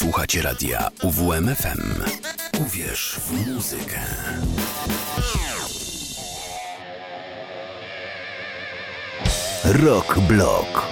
Słuchacie 0.00 0.42
radia 0.42 0.90
UWMFM. 1.02 2.02
Uwierz 2.66 3.16
w 3.20 3.48
muzykę. 3.48 4.00
Rock 9.64 10.18
Block. 10.18 10.86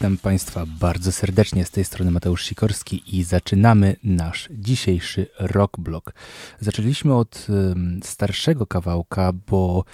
Witam 0.00 0.18
Państwa 0.18 0.66
bardzo 0.66 1.12
serdecznie. 1.12 1.64
Z 1.64 1.70
tej 1.70 1.84
strony 1.84 2.10
Mateusz 2.10 2.44
Sikorski 2.44 3.18
i 3.18 3.24
zaczynamy 3.24 3.96
nasz 4.04 4.48
dzisiejszy 4.50 5.26
rock 5.38 5.80
blog. 5.80 6.12
Zaczęliśmy 6.60 7.14
od 7.14 7.46
starszego 8.02 8.66
kawałka, 8.66 9.32
bo 9.32 9.84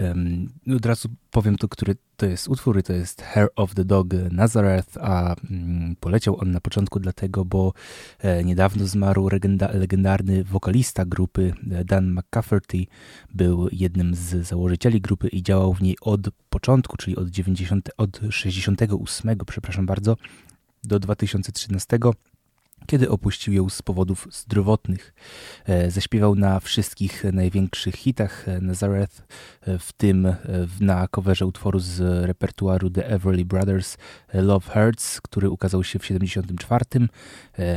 um, 0.00 0.48
od 0.76 0.86
razu 0.86 1.08
powiem 1.30 1.56
to, 1.56 1.68
który 1.68 1.96
to 2.16 2.26
jest 2.26 2.48
utwór 2.48 2.78
i 2.78 2.82
to 2.82 2.92
jest 2.92 3.22
Hair 3.22 3.48
of 3.56 3.74
the 3.74 3.84
Dog 3.84 4.06
Nazareth, 4.30 4.98
a 5.00 5.36
um, 5.50 5.96
poleciał 6.00 6.40
on 6.40 6.50
na 6.50 6.60
początku 6.60 7.00
dlatego, 7.00 7.44
bo 7.44 7.72
e, 8.18 8.44
niedawno 8.44 8.86
zmarł 8.86 9.28
legenda, 9.28 9.70
legendarny 9.72 10.44
wokalista 10.44 11.04
grupy 11.04 11.54
e, 11.70 11.84
Dan 11.84 12.12
McCafferty. 12.12 12.86
Był 13.34 13.68
jednym 13.72 14.14
z 14.14 14.46
założycieli 14.46 15.00
grupy 15.00 15.28
i 15.28 15.42
działał 15.42 15.74
w 15.74 15.82
niej 15.82 15.96
od 16.00 16.20
początku, 16.50 16.96
czyli 16.96 17.16
od, 17.16 17.28
90, 17.28 17.90
od 17.96 18.20
68, 18.30 19.36
przepraszam 19.46 19.86
bardzo, 19.86 20.16
do 20.84 20.98
2013 20.98 21.98
kiedy 22.86 23.10
opuścił 23.10 23.54
ją 23.54 23.68
z 23.68 23.82
powodów 23.82 24.28
zdrowotnych. 24.30 25.14
E, 25.64 25.90
zaśpiewał 25.90 26.34
na 26.34 26.60
wszystkich 26.60 27.24
największych 27.32 27.94
hitach 27.94 28.48
e, 28.48 28.60
Nazareth, 28.60 29.22
e, 29.60 29.78
w 29.78 29.92
tym 29.92 30.34
na 30.80 31.08
coverze 31.08 31.46
utworu 31.46 31.78
z 31.78 32.00
repertuaru 32.26 32.90
The 32.90 33.08
Everly 33.08 33.44
Brothers 33.44 33.96
Love 34.34 34.72
Hurts, 34.72 35.20
który 35.20 35.50
ukazał 35.50 35.84
się 35.84 35.98
w 35.98 36.06
74. 36.06 36.84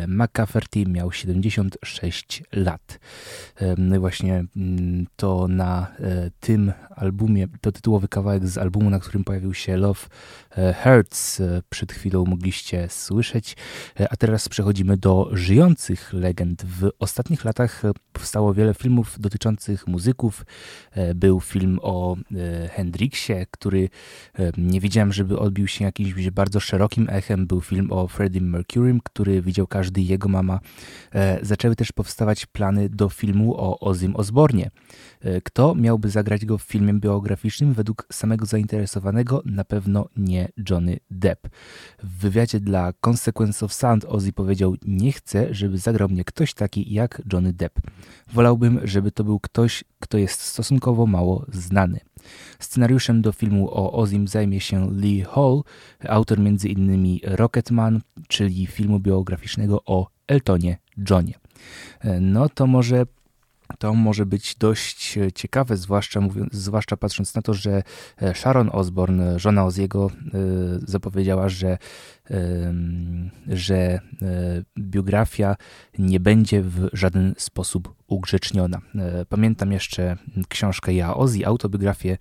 McCafferty 0.07 0.85
miał 0.85 1.11
76 1.11 2.43
lat. 2.51 2.99
No 3.77 3.95
i 3.95 3.99
właśnie 3.99 4.45
mm, 4.55 5.07
to 5.15 5.47
na 5.47 5.87
tym 6.39 6.73
albumie, 6.89 7.47
to 7.61 7.71
tytułowy 7.71 8.07
kawałek 8.07 8.47
z 8.47 8.57
albumu, 8.57 8.89
na 8.89 8.99
którym 8.99 9.23
pojawił 9.23 9.53
się 9.53 9.77
Love 9.77 9.99
Hurts, 10.83 11.41
przed 11.69 11.91
chwilą 11.91 12.25
mogliście 12.25 12.89
słyszeć, 12.89 13.55
a 14.09 14.17
teraz 14.17 14.49
przechodzimy 14.49 14.97
do 14.97 15.29
żyjących 15.31 16.13
legend. 16.13 16.63
W 16.65 16.89
ostatnich 16.99 17.45
latach 17.45 17.81
powstało 18.13 18.53
wiele 18.53 18.73
filmów 18.73 19.19
dotyczących 19.19 19.87
muzyków. 19.87 20.45
E, 20.91 21.15
był 21.15 21.39
film 21.39 21.79
o 21.81 22.15
e, 22.15 22.67
Hendrixie, 22.67 23.45
który 23.51 23.89
e, 24.39 24.51
nie 24.57 24.79
widziałem, 24.79 25.13
żeby 25.13 25.39
odbił 25.39 25.67
się 25.67 25.85
jakimś 25.85 26.29
bardzo 26.29 26.59
szerokim 26.59 27.07
echem. 27.09 27.47
Był 27.47 27.61
film 27.61 27.91
o 27.91 28.07
Freddie 28.07 28.41
Mercury, 28.41 28.99
który 29.03 29.41
widział 29.41 29.67
każdy 29.67 30.01
jego 30.01 30.29
mama. 30.29 30.59
Zaczęły 31.41 31.75
też 31.75 31.91
powstawać 31.91 32.45
plany 32.45 32.89
do 32.89 33.09
filmu 33.09 33.55
o 33.57 33.79
Ozim 33.79 34.15
Osbornie. 34.15 34.71
Kto 35.43 35.75
miałby 35.75 36.09
zagrać 36.09 36.45
go 36.45 36.57
w 36.57 36.63
filmie 36.63 36.93
biograficznym? 36.93 37.73
Według 37.73 38.07
samego 38.11 38.45
zainteresowanego 38.45 39.41
na 39.45 39.63
pewno 39.63 40.09
nie 40.17 40.42
Johnny 40.69 40.99
Depp. 41.11 41.49
W 42.03 42.17
wywiadzie 42.17 42.59
dla 42.59 42.93
Consequence 43.07 43.65
of 43.65 43.73
Sound 43.73 44.05
Ozzy 44.05 44.33
powiedział: 44.33 44.75
Nie 44.85 45.11
chcę, 45.11 45.53
żeby 45.53 45.77
zagrał 45.77 46.09
mnie 46.09 46.23
ktoś 46.23 46.53
taki 46.53 46.93
jak 46.93 47.21
Johnny 47.33 47.53
Depp. 47.53 47.81
Wolałbym, 48.33 48.79
żeby 48.83 49.11
to 49.11 49.23
był 49.23 49.39
ktoś, 49.39 49.83
kto 49.99 50.17
jest 50.17 50.41
stosunkowo 50.41 51.05
mało 51.05 51.45
znany. 51.51 51.99
Scenariuszem 52.59 53.21
do 53.21 53.31
filmu 53.31 53.69
o 53.71 53.93
Ozim 53.93 54.27
zajmie 54.27 54.59
się 54.59 54.91
Lee 54.91 55.21
Hall, 55.21 55.61
autor 56.07 56.39
m.in. 56.39 57.19
Rocketman, 57.23 58.01
czyli 58.27 58.67
filmu 58.67 58.99
biograficznego 58.99 59.83
o 59.85 60.07
Eltonie 60.27 60.77
Johnie. 61.09 61.33
No 62.21 62.49
to 62.49 62.67
może 62.67 63.05
to 63.77 63.93
może 63.93 64.25
być 64.25 64.55
dość 64.55 65.17
e, 65.17 65.31
ciekawe, 65.31 65.77
zwłaszcza, 65.77 66.21
mówiąc, 66.21 66.53
zwłaszcza 66.53 66.97
patrząc 66.97 67.35
na 67.35 67.41
to, 67.41 67.53
że 67.53 67.83
e, 68.21 68.35
Sharon 68.35 68.69
Osbourne, 68.73 69.39
żona 69.39 69.65
Oziego, 69.65 70.11
e, 70.11 70.39
zapowiedziała, 70.87 71.49
że, 71.49 71.77
że 73.47 73.99
biografia 74.79 75.55
nie 75.99 76.19
będzie 76.19 76.61
w 76.61 76.89
żaden 76.93 77.33
sposób 77.37 77.95
ugrzeczniona. 78.07 78.81
Pamiętam 79.29 79.71
jeszcze 79.71 80.17
książkę 80.49 80.93
Ja 80.93 81.15
Ozzy, 81.15 81.45
autobiografię 81.45 82.17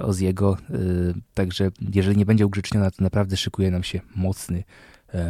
Oziego, 0.00 0.56
także 1.34 1.70
jeżeli 1.92 2.16
nie 2.16 2.26
będzie 2.26 2.46
ugrzeczniona, 2.46 2.90
to 2.90 3.04
naprawdę 3.04 3.36
szykuje 3.36 3.70
nam 3.70 3.82
się 3.82 4.00
mocny 4.16 4.64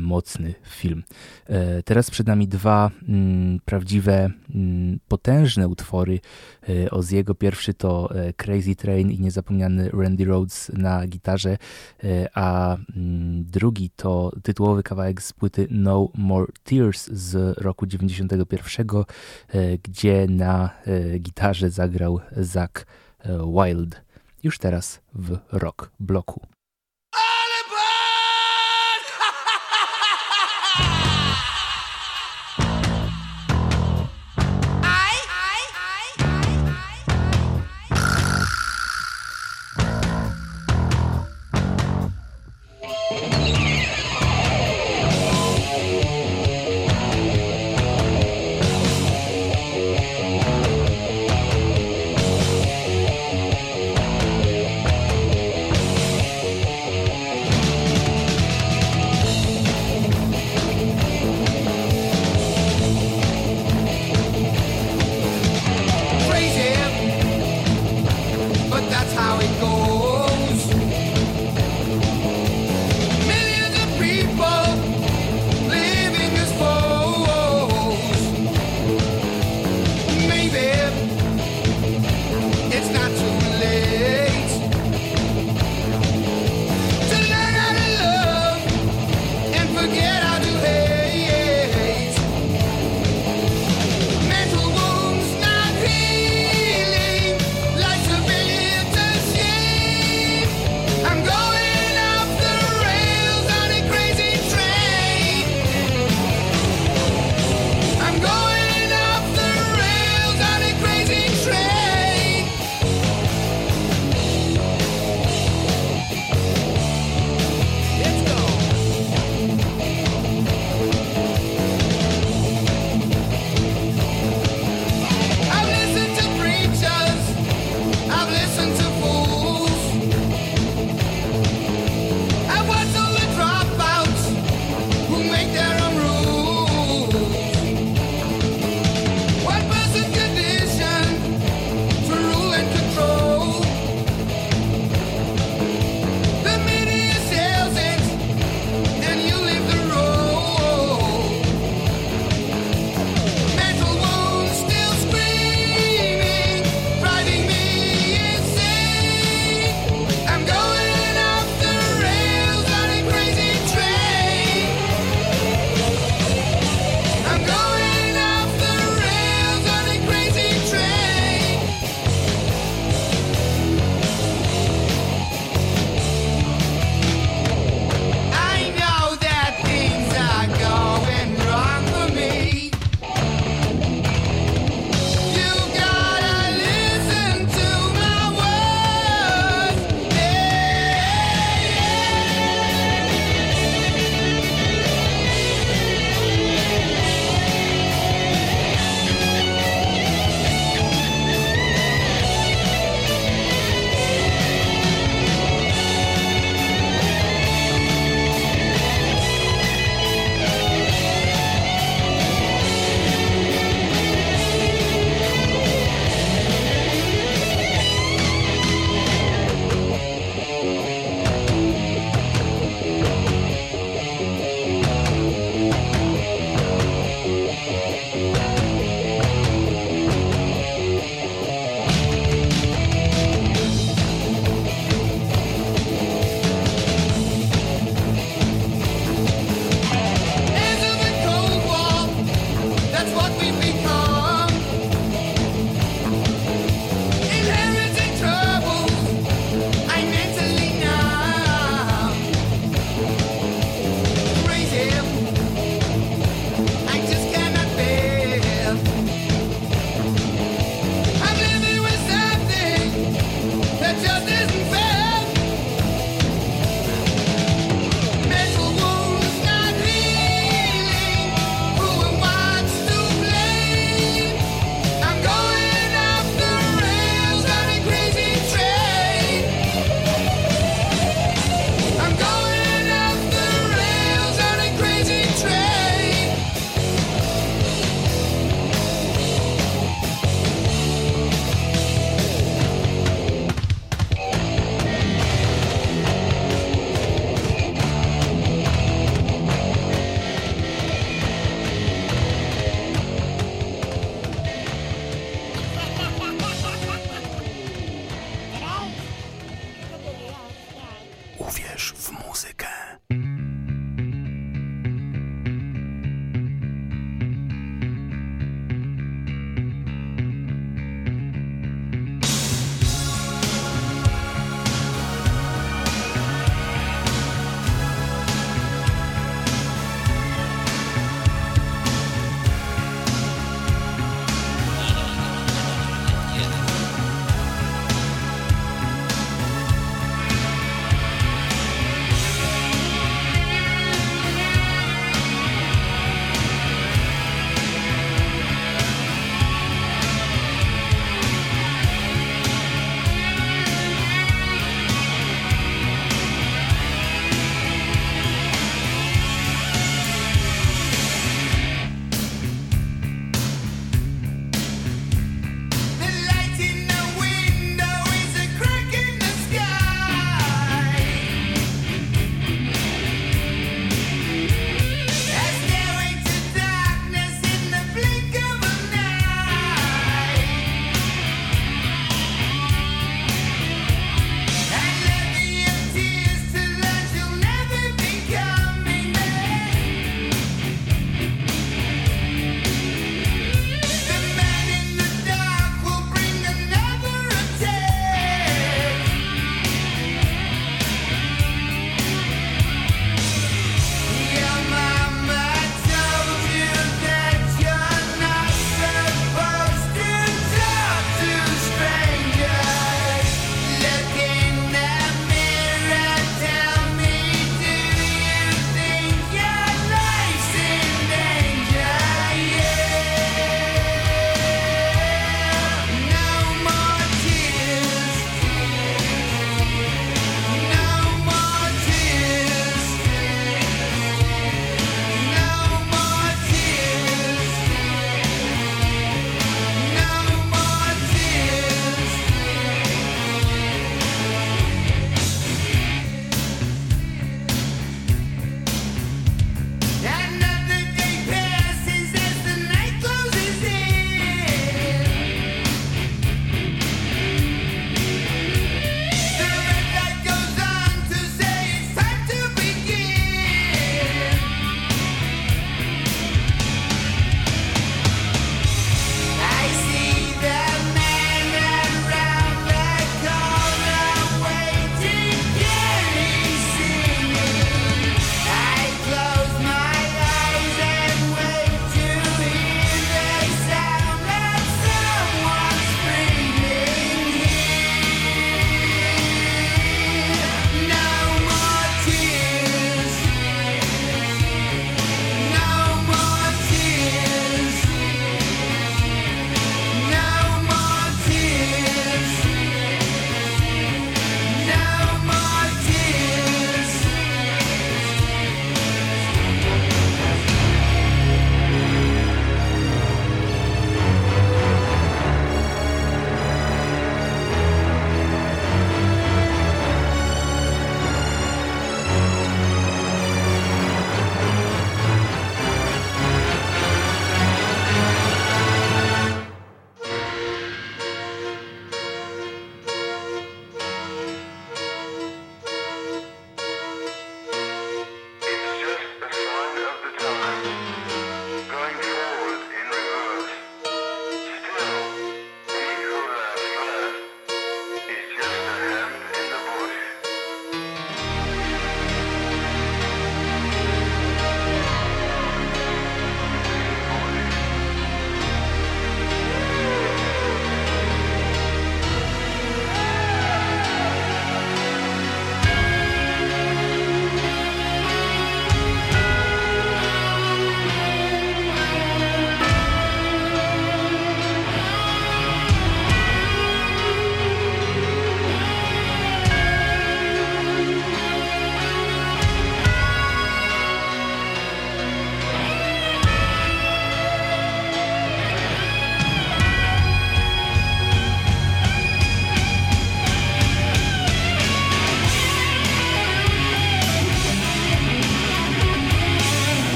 mocny 0.00 0.54
film. 0.62 1.02
E, 1.46 1.82
teraz 1.82 2.10
przed 2.10 2.26
nami 2.26 2.48
dwa 2.48 2.90
mm, 3.08 3.60
prawdziwe, 3.64 4.30
mm, 4.54 4.98
potężne 5.08 5.68
utwory 5.68 6.20
e, 6.68 6.90
Oziego. 6.90 7.34
Pierwszy 7.34 7.74
to 7.74 8.10
Crazy 8.36 8.76
Train 8.76 9.10
i 9.10 9.20
niezapomniany 9.20 9.90
Randy 9.90 10.24
Rhodes 10.24 10.72
na 10.74 11.06
gitarze, 11.06 11.58
a 12.34 12.76
mm, 12.76 13.44
drugi 13.44 13.90
to 13.96 14.32
tytułowy 14.42 14.82
kawałek 14.82 15.22
z 15.22 15.32
płyty 15.32 15.66
No 15.70 16.08
More 16.14 16.52
Tears 16.64 17.10
z 17.12 17.58
roku 17.58 17.86
91, 17.86 18.86
gdzie 19.82 20.26
na 20.28 20.70
gitarze 21.20 21.70
zagrał 21.70 22.20
Zach 22.36 22.86
Wild. 23.54 24.02
Już 24.42 24.58
teraz 24.58 25.00
w 25.14 25.38
rock 25.52 25.90
bloku. 26.00 26.53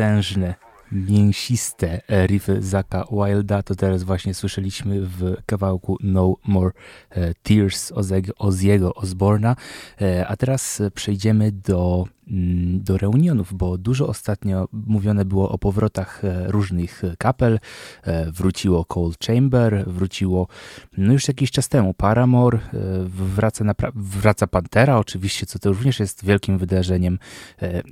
Potężne 0.00 0.54
mięsiste 0.92 2.00
riffy 2.26 2.62
Zaka 2.62 3.04
Wilda, 3.12 3.62
to 3.62 3.74
teraz 3.74 4.02
właśnie 4.02 4.34
słyszeliśmy 4.34 5.00
w 5.00 5.36
kawałku 5.46 5.96
No 6.02 6.36
More 6.44 6.70
e, 7.10 7.34
Tears 7.42 7.92
Oziego 8.38 8.94
Osborna. 8.94 9.56
E, 10.00 10.26
a 10.26 10.36
teraz 10.36 10.82
przejdziemy 10.94 11.52
do 11.52 12.06
do 12.74 12.98
reunionów, 12.98 13.54
bo 13.54 13.78
dużo 13.78 14.06
ostatnio 14.06 14.68
mówione 14.72 15.24
było 15.24 15.48
o 15.48 15.58
powrotach 15.58 16.24
e, 16.24 16.44
różnych 16.48 17.02
kapel. 17.18 17.60
E, 18.02 18.32
wróciło 18.32 18.84
Cold 18.84 19.18
Chamber, 19.26 19.84
wróciło 19.86 20.48
no 20.98 21.12
już 21.12 21.28
jakiś 21.28 21.50
czas 21.50 21.68
temu 21.68 21.94
Paramore, 21.94 22.58
e, 22.58 22.60
wraca, 23.08 23.64
wraca 23.94 24.46
Pantera 24.46 24.98
oczywiście, 24.98 25.46
co 25.46 25.58
to 25.58 25.68
również 25.68 26.00
jest 26.00 26.24
wielkim 26.24 26.58
wydarzeniem. 26.58 27.18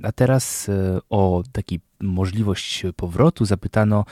A 0.03 0.11
teraz 0.11 0.71
o 1.09 1.43
taki 1.51 1.79
możliwość 2.01 2.83
powrotu 2.95 3.45
zapytano 3.45 4.05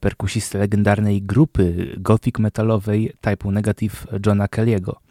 perkusistę 0.00 0.58
legendarnej 0.58 1.22
grupy 1.22 1.94
gothic 1.98 2.38
metalowej 2.38 3.12
typu 3.20 3.50
Negative 3.50 4.06
Johna 4.26 4.46
Kelly'ego. 4.46 5.09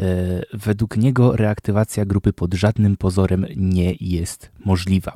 E, 0.00 0.42
według 0.52 0.96
niego 0.96 1.36
reaktywacja 1.36 2.04
grupy 2.04 2.32
pod 2.32 2.54
żadnym 2.54 2.96
pozorem 2.96 3.46
nie 3.56 3.94
jest 4.00 4.50
możliwa. 4.64 5.12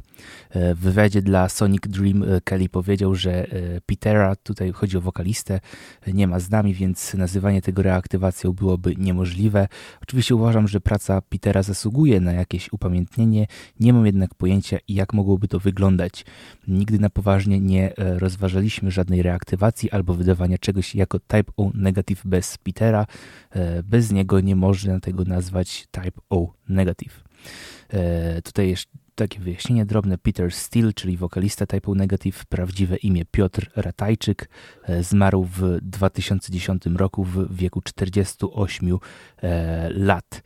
E, 0.50 0.74
w 0.74 0.78
wywiadzie 0.78 1.22
dla 1.22 1.48
Sonic 1.48 1.82
Dream 1.88 2.22
e, 2.22 2.40
Kelly 2.40 2.68
powiedział, 2.68 3.14
że 3.14 3.46
Petera, 3.86 4.36
tutaj 4.36 4.72
chodzi 4.72 4.96
o 4.96 5.00
wokalistę, 5.00 5.60
nie 6.12 6.26
ma 6.26 6.40
z 6.40 6.50
nami, 6.50 6.74
więc 6.74 7.14
nazywanie 7.14 7.62
tego 7.62 7.82
reaktywacją 7.82 8.52
byłoby 8.52 8.96
niemożliwe. 8.96 9.68
Oczywiście 10.02 10.34
uważam, 10.34 10.68
że 10.68 10.80
praca 10.80 11.20
Petera 11.20 11.62
zasługuje 11.62 12.20
na 12.20 12.32
jakieś 12.32 12.72
upamiętnienie, 12.72 13.46
nie 13.80 13.92
mam 13.92 14.06
jednak 14.06 14.34
pojęcia, 14.34 14.78
jak 14.88 15.12
mogłoby 15.12 15.48
to 15.48 15.58
wyglądać. 15.58 16.24
Nigdy 16.68 16.98
na 16.98 17.10
poważnie 17.10 17.60
nie 17.60 17.92
rozważaliśmy 17.96 18.90
żadnej 18.90 19.22
reaktywacji 19.22 19.90
albo 19.90 20.14
wydawania 20.14 20.58
czegoś 20.58 20.94
jako 20.94 21.18
Type 21.18 21.52
O 21.56 21.70
Negative 21.74 22.22
bez 22.24 22.58
Petera. 22.58 23.06
Bez 23.84 24.12
niego 24.12 24.33
nie 24.40 24.56
można 24.56 25.00
tego 25.00 25.24
nazwać 25.24 25.86
Type 25.90 26.20
O 26.30 26.52
Negative. 26.68 27.24
E, 27.88 28.42
tutaj 28.42 28.68
jeszcze 28.68 28.92
takie 29.14 29.40
wyjaśnienie 29.40 29.86
drobne. 29.86 30.18
Peter 30.18 30.52
Steele, 30.52 30.92
czyli 30.92 31.16
wokalista 31.16 31.66
Type 31.66 31.90
O 31.90 31.94
Negative, 31.94 32.44
prawdziwe 32.46 32.96
imię 32.96 33.24
Piotr 33.30 33.70
Ratajczyk, 33.76 34.48
e, 34.84 35.02
zmarł 35.02 35.44
w 35.44 35.78
2010 35.82 36.86
roku 36.96 37.24
w 37.24 37.56
wieku 37.56 37.80
48 37.80 38.98
e, 39.42 39.90
lat. 39.90 40.42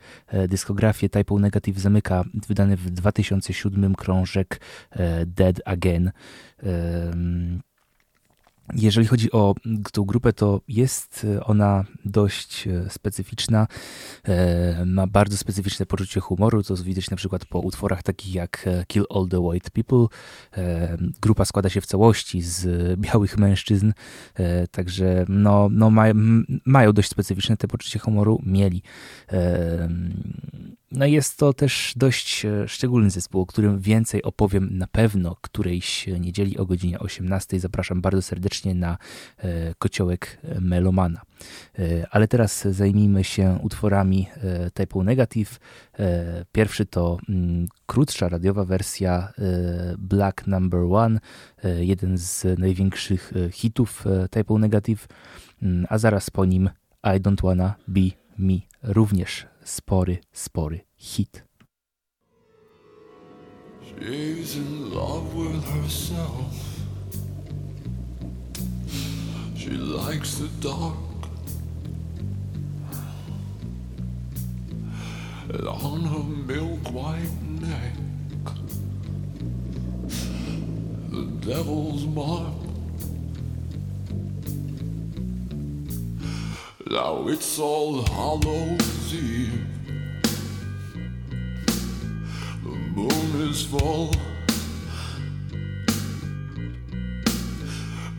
Dyskografię 0.47 1.09
Type 1.09 1.35
O 1.35 1.39
Negative 1.39 1.79
zamyka 1.79 2.23
wydany 2.47 2.77
w 2.77 2.89
2007 2.91 3.95
krążek 3.95 4.61
Dead 5.25 5.61
Again. 5.65 6.11
Jeżeli 8.73 9.07
chodzi 9.07 9.31
o 9.31 9.55
tą 9.91 10.03
grupę, 10.03 10.33
to 10.33 10.61
jest 10.67 11.25
ona 11.45 11.85
dość 12.05 12.67
e, 12.67 12.89
specyficzna. 12.89 13.67
E, 14.27 14.85
ma 14.85 15.07
bardzo 15.07 15.37
specyficzne 15.37 15.85
poczucie 15.85 16.19
humoru, 16.19 16.63
co 16.63 16.75
widać 16.75 17.09
na 17.09 17.17
przykład 17.17 17.45
po 17.45 17.59
utworach 17.59 18.03
takich 18.03 18.35
jak 18.35 18.67
e, 18.67 18.85
Kill 18.87 19.05
All 19.09 19.27
the 19.27 19.39
White 19.39 19.69
People. 19.71 20.07
Grupa 21.21 21.45
składa 21.45 21.69
się 21.69 21.81
w 21.81 21.85
całości 21.85 22.41
z 22.41 22.99
białych 22.99 23.37
mężczyzn, 23.37 23.91
także 24.71 25.25
no, 25.29 25.69
no 25.71 25.91
mają 26.65 26.93
dość 26.93 27.09
specyficzne 27.09 27.57
te 27.57 27.67
poczucie 27.67 27.99
humoru. 27.99 28.41
Mieli. 28.45 28.83
No 30.91 31.05
jest 31.05 31.37
to 31.37 31.53
też 31.53 31.93
dość 31.95 32.45
e, 32.45 32.67
szczególny 32.67 33.09
zespół, 33.09 33.41
o 33.41 33.45
którym 33.45 33.79
więcej 33.79 34.23
opowiem 34.23 34.77
na 34.77 34.87
pewno 34.87 35.35
którejś 35.41 36.07
niedzieli 36.07 36.57
o 36.57 36.65
godzinie 36.65 36.99
18. 36.99 37.59
Zapraszam 37.59 38.01
bardzo 38.01 38.21
serdecznie 38.21 38.75
na 38.75 38.97
e, 39.37 39.73
kociołek 39.75 40.39
Melomana. 40.61 41.21
E, 41.79 42.07
ale 42.11 42.27
teraz 42.27 42.67
zajmijmy 42.67 43.23
się 43.23 43.59
utworami 43.63 44.27
typu 44.73 45.03
Negative. 45.03 45.59
Pierwszy 46.51 46.85
to 46.85 47.17
mm, 47.29 47.67
krótsza 47.85 48.29
radiowa 48.29 48.65
wersja 48.65 49.33
Black 49.97 50.47
Number 50.47 50.79
One, 50.79 51.19
jeden 51.79 52.17
z 52.17 52.59
największych 52.59 53.33
hitów 53.51 54.05
typu 54.31 54.59
Negative, 54.59 55.07
mm, 55.61 55.85
a 55.89 55.97
zaraz 55.97 56.29
po 56.29 56.45
nim 56.45 56.69
I 57.03 57.21
Don't 57.21 57.43
Wanna 57.43 57.75
Be 57.87 58.01
Me 58.37 58.59
również 58.83 59.47
spory, 59.69 60.19
spory 60.33 60.81
hit. 60.95 61.43
She's 63.83 64.55
in 64.57 64.91
love 64.91 65.35
with 65.35 65.63
herself. 65.63 66.55
She 69.55 69.69
likes 69.71 70.35
the 70.35 70.47
dark. 70.59 70.95
And 75.49 75.67
on 75.67 76.01
her 76.01 76.23
milk 76.53 76.91
white 76.91 77.41
neck, 77.61 77.93
the 81.09 81.25
devil's 81.45 82.05
mark. 82.05 82.68
Now 86.89 87.27
it's 87.27 87.59
all 87.59 88.01
Hallows 88.01 89.13
Eve. 89.13 89.63
The 92.63 92.69
moon 92.95 93.47
is 93.47 93.63
full. 93.63 94.11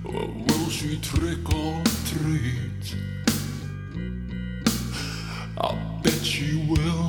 Will 0.05 0.71
she 0.71 1.01
trick 1.01 1.53
or 1.53 1.83
treat? 2.07 2.95
I 5.59 6.01
bet 6.05 6.25
she 6.25 6.65
will. 6.69 7.09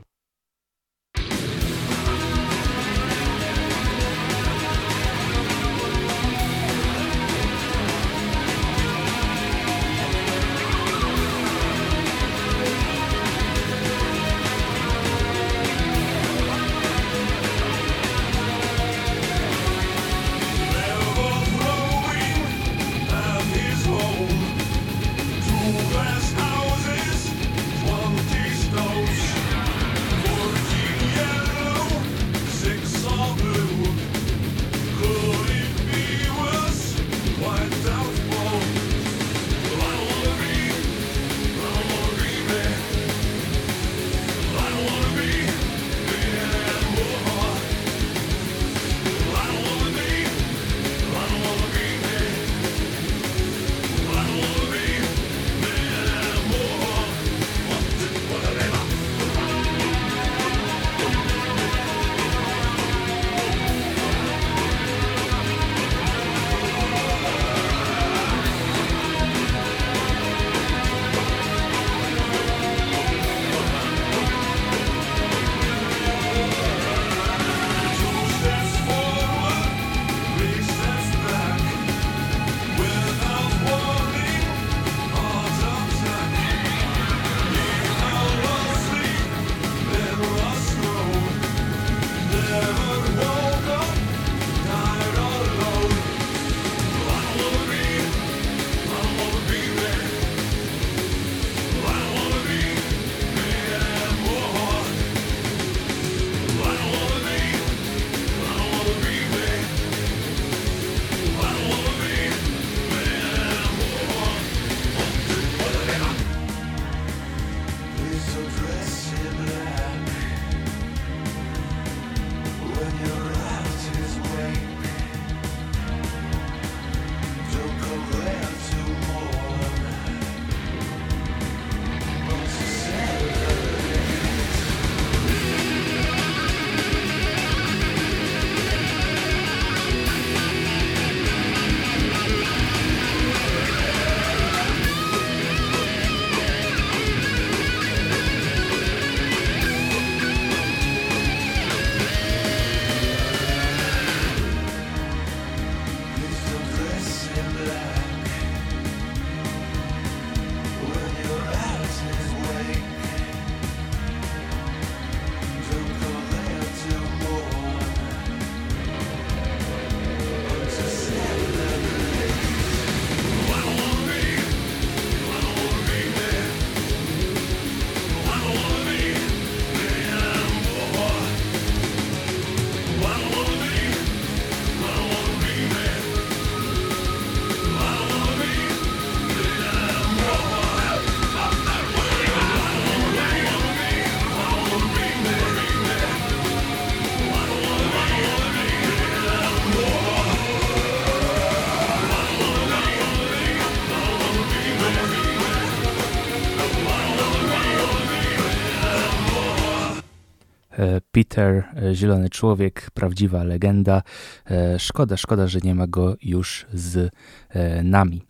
Peter, 211.21 211.63
e, 211.75 211.95
Zielony 211.95 212.29
Człowiek, 212.29 212.91
prawdziwa 212.93 213.43
legenda. 213.43 214.01
E, 214.45 214.79
szkoda, 214.79 215.17
szkoda, 215.17 215.47
że 215.47 215.59
nie 215.63 215.75
ma 215.75 215.87
go 215.87 216.15
już 216.21 216.65
z 216.73 217.13
e, 217.49 217.83
nami. 217.83 218.21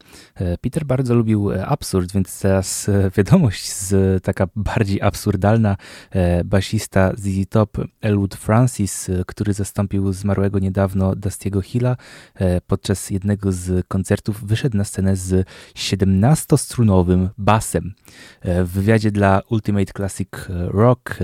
Peter 0.61 0.85
bardzo 0.85 1.15
lubił 1.15 1.51
absurd, 1.65 2.11
więc 2.13 2.41
teraz 2.41 2.89
wiadomość 3.17 3.73
z 3.73 4.23
taka 4.23 4.47
bardziej 4.55 5.01
absurdalna. 5.01 5.77
Basista 6.45 7.11
z 7.17 7.49
Top 7.49 7.77
Elwood 8.01 8.35
Francis, 8.35 9.09
który 9.27 9.53
zastąpił 9.53 10.13
zmarłego 10.13 10.59
niedawno 10.59 11.15
Dustiego 11.15 11.61
Hilla 11.61 11.95
podczas 12.67 13.09
jednego 13.09 13.51
z 13.51 13.87
koncertów 13.87 14.47
wyszedł 14.47 14.77
na 14.77 14.83
scenę 14.83 15.15
z 15.15 15.47
17-strunowym 15.75 17.29
basem. 17.37 17.93
W 18.43 18.69
wywiadzie 18.73 19.11
dla 19.11 19.41
Ultimate 19.49 19.93
Classic 19.93 20.29
Rock 20.49 21.15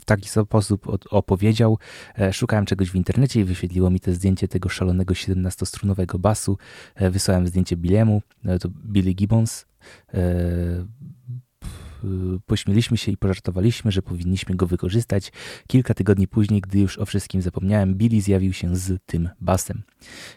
w 0.00 0.04
taki 0.04 0.28
sposób 0.28 0.88
opowiedział. 1.10 1.78
E, 2.18 2.32
szukałem 2.32 2.66
czegoś 2.66 2.90
w 2.90 2.94
internecie 2.94 3.40
i 3.40 3.44
wyświetliło 3.44 3.90
mi 3.90 4.00
to 4.00 4.12
zdjęcie 4.12 4.48
tego 4.48 4.68
szalonego 4.68 5.14
17-strunowego 5.14 6.18
basu. 6.18 6.58
E, 6.94 7.10
wysłałem 7.10 7.46
zdjęcie 7.46 7.76
Billiemu, 7.76 8.22
e, 8.44 8.58
to 8.58 8.68
Billy 8.68 9.14
Gibbons. 9.14 9.66
Pośmieliśmy 12.46 12.96
się 12.96 13.12
i 13.12 13.16
pożartowaliśmy, 13.16 13.92
że 13.92 14.02
powinniśmy 14.02 14.54
go 14.54 14.66
wykorzystać. 14.66 15.32
Kilka 15.66 15.94
tygodni 15.94 16.28
później, 16.28 16.60
gdy 16.60 16.78
już 16.78 16.98
o 16.98 17.06
wszystkim 17.06 17.42
zapomniałem, 17.42 17.94
Billy 17.94 18.20
zjawił 18.20 18.52
się 18.52 18.76
z 18.76 19.02
tym 19.06 19.28
basem. 19.40 19.82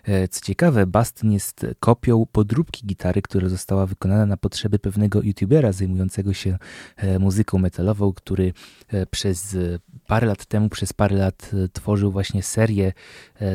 E, 0.03 0.27
co 0.27 0.41
ciekawe, 0.45 0.87
Bastin 0.87 1.31
jest 1.31 1.65
kopią 1.79 2.25
podróbki 2.31 2.87
gitary, 2.87 3.21
która 3.21 3.49
została 3.49 3.85
wykonana 3.85 4.25
na 4.25 4.37
potrzeby 4.37 4.79
pewnego 4.79 5.21
youtubera 5.21 5.71
zajmującego 5.71 6.33
się 6.33 6.57
e, 6.97 7.19
muzyką 7.19 7.57
metalową, 7.57 8.13
który 8.13 8.53
e, 8.87 9.05
przez 9.05 9.57
parę 10.07 10.27
lat 10.27 10.45
temu, 10.45 10.69
przez 10.69 10.93
parę 10.93 11.15
lat 11.15 11.51
tworzył 11.73 12.11
właśnie 12.11 12.43
serię 12.43 12.93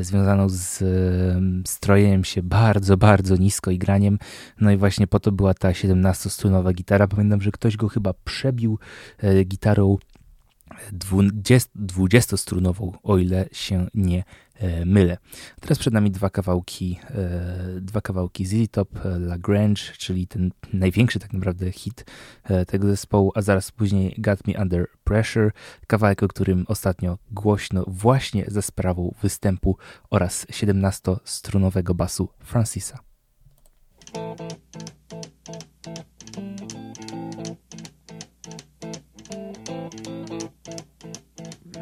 związaną 0.01 0.49
z 0.49 0.85
strojeniem 1.68 2.25
się 2.25 2.42
bardzo, 2.42 2.97
bardzo 2.97 3.37
nisko 3.37 3.71
i 3.71 3.79
graniem. 3.79 4.18
No 4.61 4.71
i 4.71 4.77
właśnie 4.77 5.07
po 5.07 5.21
to 5.21 5.33
była 5.33 5.55
ta 5.55 5.71
17-strunowa 5.71 6.75
gitara. 6.75 7.09
Pamiętam, 7.09 7.42
że 7.42 7.51
ktoś 7.51 7.77
go 7.77 7.88
chyba 7.88 7.98
przebił 8.25 8.79
gitarą 9.45 9.99
20-strunową, 11.77 12.93
o 13.03 13.19
ile 13.19 13.47
się 13.53 13.87
nie 13.95 14.25
e, 14.55 14.85
mylę. 14.87 15.19
Teraz 15.61 15.79
przed 15.79 15.95
nami 15.95 16.11
dwa 16.11 16.31
kawałki, 16.31 16.99
e, 17.11 17.81
dwa 17.81 18.01
kawałki 18.01 18.47
ZZ 18.47 18.71
Top 18.71 19.07
e, 19.07 19.19
Lagrange, 19.19 19.83
czyli 19.99 20.27
ten 20.27 20.51
największy 20.73 21.19
tak 21.19 21.33
naprawdę 21.33 21.73
hit 21.73 22.05
tego 22.67 22.89
zespołu, 22.89 23.33
a 23.35 23.43
zaraz 23.43 23.73
później 23.73 24.15
Got 24.19 24.47
Me 24.47 24.63
Under 24.63 24.87
Pressure, 25.05 25.51
kawałek, 25.87 26.23
o 26.23 26.29
którym 26.29 26.65
ostatnio 26.69 27.19
głośno 27.31 27.85
właśnie 27.87 28.45
ze 28.49 28.63
sprawą 28.63 29.15
występu 29.23 29.77
oraz 30.11 30.47
17-strunowego 30.47 31.95
basu 31.95 32.29
Francisa. 32.41 32.99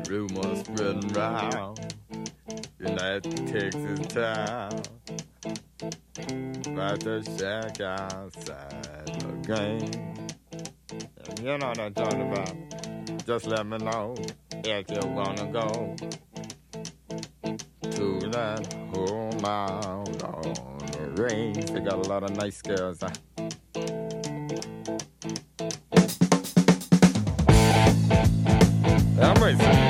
Rumors 0.09 0.61
spreading 0.61 1.09
round 1.09 1.95
in 2.81 2.95
that 2.95 3.23
Texas 3.47 4.07
town 4.09 4.83
about 6.67 7.01
the 7.01 7.23
shack 7.39 7.81
outside 7.81 9.07
the 9.07 9.33
game. 9.55 10.27
And 11.27 11.39
you 11.41 11.59
know 11.59 11.69
what 11.69 11.79
I'm 11.79 11.95
talking 11.95 12.31
about. 12.31 12.55
Just 13.27 13.47
let 13.47 13.67
me 13.67 13.79
know 13.79 14.15
if 14.65 14.91
you 14.91 15.09
wanna 15.11 15.47
go 15.51 15.97
to 17.91 18.19
that 18.31 18.73
home 18.95 19.45
out 19.45 20.23
on 20.23 20.79
the 20.93 21.23
range. 21.23 21.71
They 21.71 21.81
got 21.81 21.95
a 21.95 22.09
lot 22.09 22.23
of 22.23 22.37
nice 22.37 22.63
girls. 22.63 23.03
I'm 29.19 29.43
racing. 29.43 29.86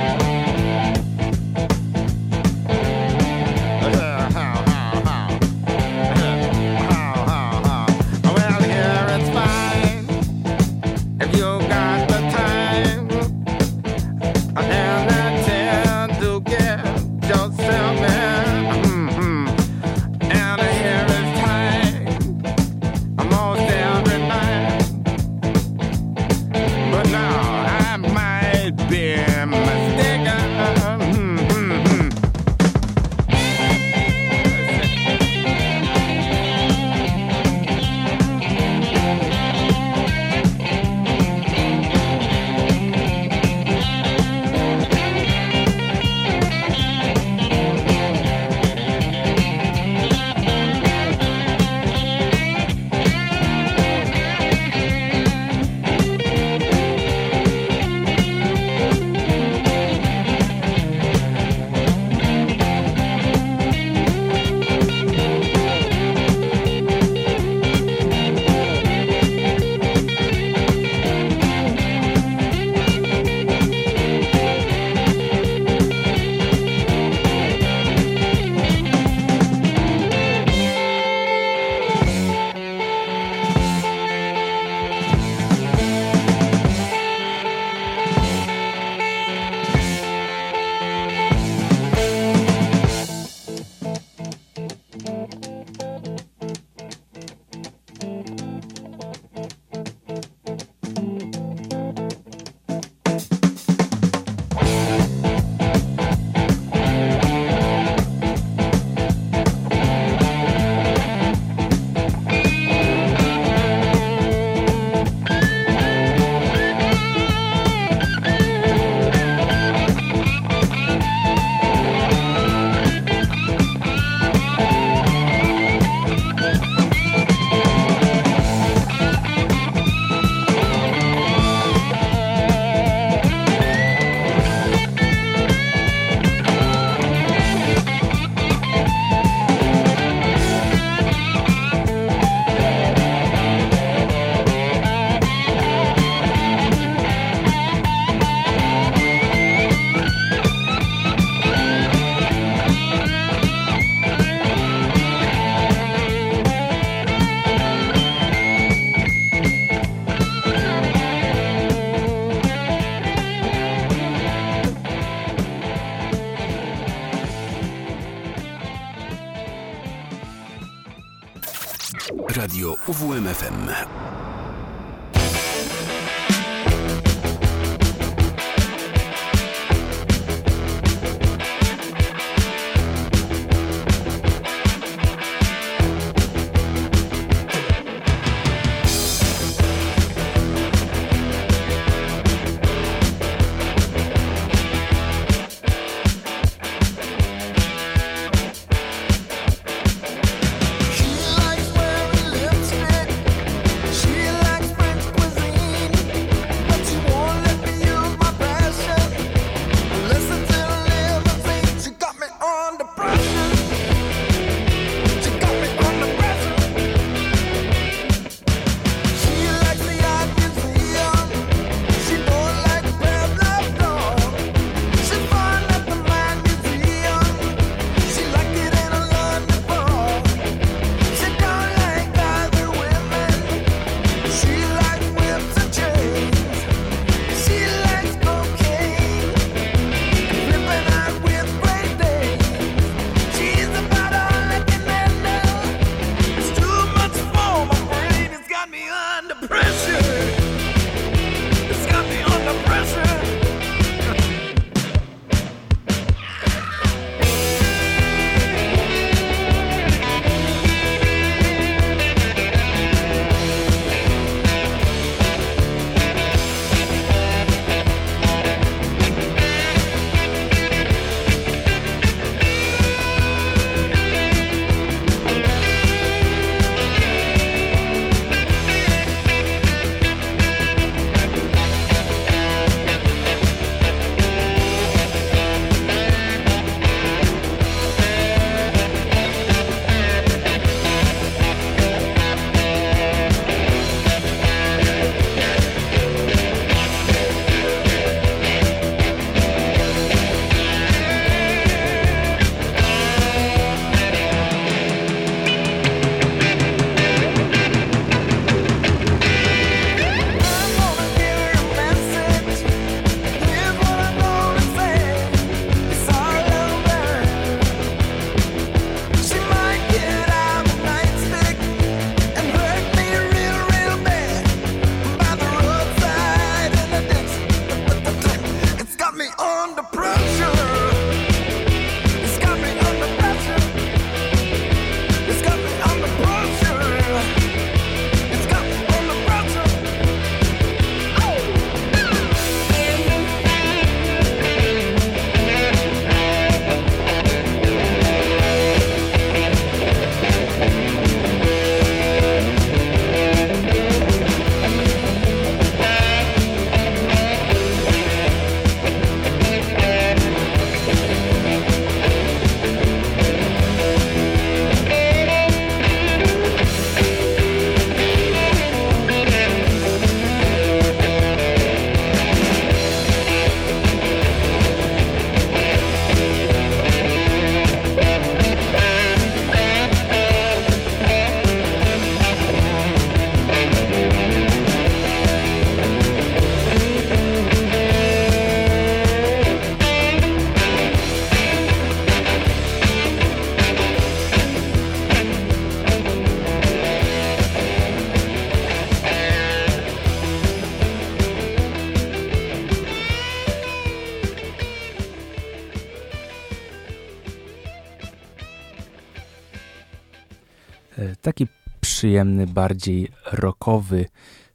Przyjemny, 412.07 412.47
bardziej 412.47 413.09
rockowy 413.33 414.07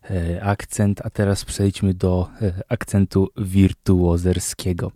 E, 0.09 0.43
akcent, 0.43 1.01
a 1.05 1.09
teraz 1.09 1.45
przejdźmy 1.45 1.93
do 1.93 2.29
e, 2.41 2.53
akcentu 2.69 3.27
wirtuozerskiego, 3.37 4.91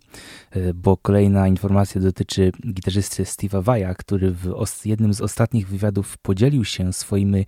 e, 0.50 0.74
bo 0.74 0.96
kolejna 0.96 1.48
informacja 1.48 2.00
dotyczy 2.00 2.52
gitarzysty 2.72 3.22
Steve'a 3.22 3.62
Vaya, 3.62 3.94
który 3.98 4.30
w 4.30 4.86
jednym 4.86 5.14
z 5.14 5.20
ostatnich 5.20 5.68
wywiadów 5.68 6.18
podzielił 6.18 6.64
się 6.64 6.92
swoimi 6.92 7.46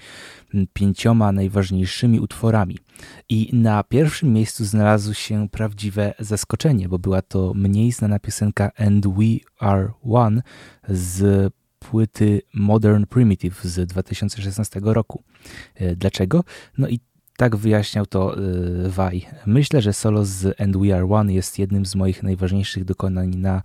pięcioma 0.73 1.33
najważniejszymi 1.33 2.21
utworami. 2.21 2.79
I 3.29 3.51
na 3.53 3.85
pierwszym 3.85 4.33
miejscu 4.33 4.65
znalazło 4.65 5.15
się 5.15 5.49
prawdziwe 5.49 6.15
zaskoczenie, 6.19 6.89
bo 6.89 6.99
była 6.99 7.23
to 7.23 7.53
mniej 7.55 7.93
znana 7.93 8.19
piosenka 8.19 8.71
And 8.77 9.07
We 9.07 9.39
Are 9.59 9.91
One 10.11 10.43
z 10.89 11.53
płyty 11.91 12.43
Modern 12.55 13.05
Primitive 13.07 13.65
z 13.65 13.89
2016 13.89 14.81
roku. 14.83 15.23
Dlaczego? 15.97 16.45
No 16.79 16.89
i 16.89 17.01
tak 17.37 17.57
wyjaśniał 17.57 18.07
to 18.07 18.37
Waj. 18.89 19.27
Myślę, 19.47 19.83
że 19.83 19.93
solo 19.93 20.25
z 20.25 20.61
And 20.61 20.77
We 20.77 20.97
Are 20.97 21.07
One 21.11 21.33
jest 21.33 21.59
jednym 21.59 21.87
z 21.87 21.95
moich 21.95 22.23
najważniejszych 22.23 22.85
dokonań 22.85 23.37
na 23.37 23.63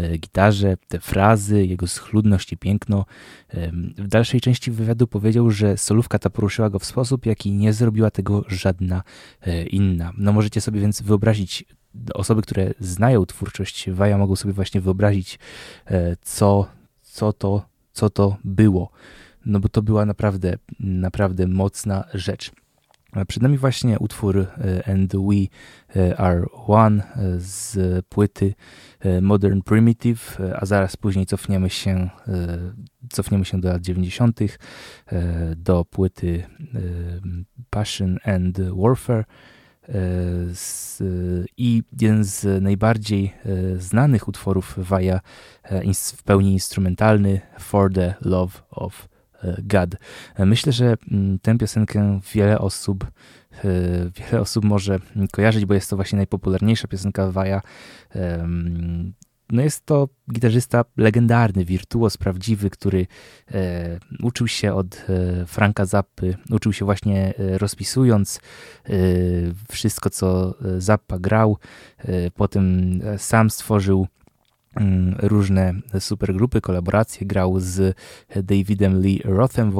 y, 0.00 0.18
gitarze. 0.18 0.76
Te 0.88 1.00
frazy, 1.00 1.66
jego 1.66 1.86
schludność 1.86 2.52
i 2.52 2.56
piękno. 2.56 3.04
W 3.98 4.08
dalszej 4.08 4.40
części 4.40 4.70
wywiadu 4.70 5.06
powiedział, 5.06 5.50
że 5.50 5.76
solówka 5.76 6.18
ta 6.18 6.30
poruszyła 6.30 6.70
go 6.70 6.78
w 6.78 6.84
sposób, 6.84 7.26
jaki 7.26 7.52
nie 7.52 7.72
zrobiła 7.72 8.10
tego 8.10 8.44
żadna 8.48 9.02
inna. 9.70 10.12
No 10.18 10.32
możecie 10.32 10.60
sobie 10.60 10.80
więc 10.80 11.02
wyobrazić, 11.02 11.64
osoby, 12.14 12.42
które 12.42 12.74
znają 12.80 13.26
twórczość 13.26 13.90
Waja 13.90 14.18
mogą 14.18 14.36
sobie 14.36 14.54
właśnie 14.54 14.80
wyobrazić, 14.80 15.38
co, 16.22 16.66
co, 17.16 17.32
to, 17.32 17.68
co 17.92 18.10
to 18.10 18.36
było. 18.44 18.90
No 19.46 19.60
bo 19.60 19.68
to 19.68 19.82
była 19.82 20.06
naprawdę, 20.06 20.54
naprawdę 20.80 21.46
mocna 21.46 22.04
rzecz. 22.14 22.52
Przed 23.28 23.42
nami 23.42 23.58
właśnie 23.58 23.98
utwór 23.98 24.38
e, 24.38 24.88
And 24.88 25.12
We 25.12 25.46
e, 26.00 26.16
Are 26.16 26.46
One 26.66 27.02
e, 27.02 27.06
z 27.38 27.78
płyty 28.06 28.54
Modern 29.22 29.60
Primitive, 29.60 30.38
a 30.54 30.66
zaraz 30.66 30.96
później 30.96 31.26
cofniemy 31.26 31.70
się, 31.70 32.10
cofniemy 33.10 33.44
się 33.44 33.60
do 33.60 33.68
lat 33.68 33.82
90. 33.82 34.40
do 35.56 35.84
płyty 35.84 36.42
Passion 37.70 38.18
and 38.24 38.60
Warfare. 38.60 39.24
I 41.56 41.82
jeden 42.00 42.24
z 42.24 42.62
najbardziej 42.62 43.34
znanych 43.78 44.28
utworów 44.28 44.74
Waja 44.78 45.20
w 46.16 46.22
pełni 46.22 46.52
instrumentalny 46.52 47.40
For 47.58 47.92
the 47.92 48.14
Love 48.20 48.52
of 48.70 49.08
God. 49.58 49.96
Myślę, 50.38 50.72
że 50.72 50.94
mm, 51.10 51.38
tę 51.38 51.58
piosenkę 51.58 52.20
wiele 52.34 52.58
osób 52.58 53.04
e, 53.04 53.68
wiele 54.16 54.40
osób 54.40 54.64
może 54.64 54.98
kojarzyć, 55.32 55.64
bo 55.64 55.74
jest 55.74 55.90
to 55.90 55.96
właśnie 55.96 56.16
najpopularniejsza 56.16 56.88
piosenka 56.88 57.30
Waja. 57.30 57.60
No 59.50 59.62
jest 59.62 59.86
to 59.86 60.08
gitarzysta 60.32 60.84
legendarny, 60.96 61.64
wirtuos 61.64 62.16
prawdziwy, 62.16 62.70
który 62.70 63.06
e, 63.50 63.98
uczył 64.22 64.48
się 64.48 64.74
od 64.74 65.04
e, 65.08 65.46
Franka 65.46 65.84
Zappy, 65.84 66.36
uczył 66.50 66.72
się 66.72 66.84
właśnie 66.84 67.34
e, 67.38 67.58
rozpisując 67.58 68.40
e, 68.84 68.90
wszystko, 69.70 70.10
co 70.10 70.54
Zappa 70.78 71.18
grał. 71.18 71.58
E, 71.98 72.30
potem 72.30 73.00
sam 73.18 73.50
stworzył 73.50 74.06
Mm, 74.80 75.16
różne 75.18 75.74
supergrupy, 76.00 76.60
kolaboracje. 76.60 77.26
Grał 77.26 77.60
z 77.60 77.96
Davidem 78.36 79.00
Lee 79.00 79.20
Rothem, 79.24 79.72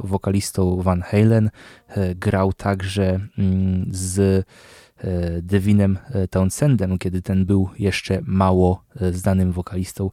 wokalistą 0.00 0.82
Van 0.82 1.02
Halen. 1.02 1.50
E, 1.88 2.14
grał 2.14 2.52
także 2.52 3.20
mm, 3.38 3.86
z 3.90 4.18
e, 4.18 4.44
Devinem 5.42 5.98
e, 6.10 6.28
Townsendem, 6.28 6.98
kiedy 6.98 7.22
ten 7.22 7.46
był 7.46 7.68
jeszcze 7.78 8.20
mało 8.26 8.84
znanym 9.12 9.52
wokalistą. 9.52 10.10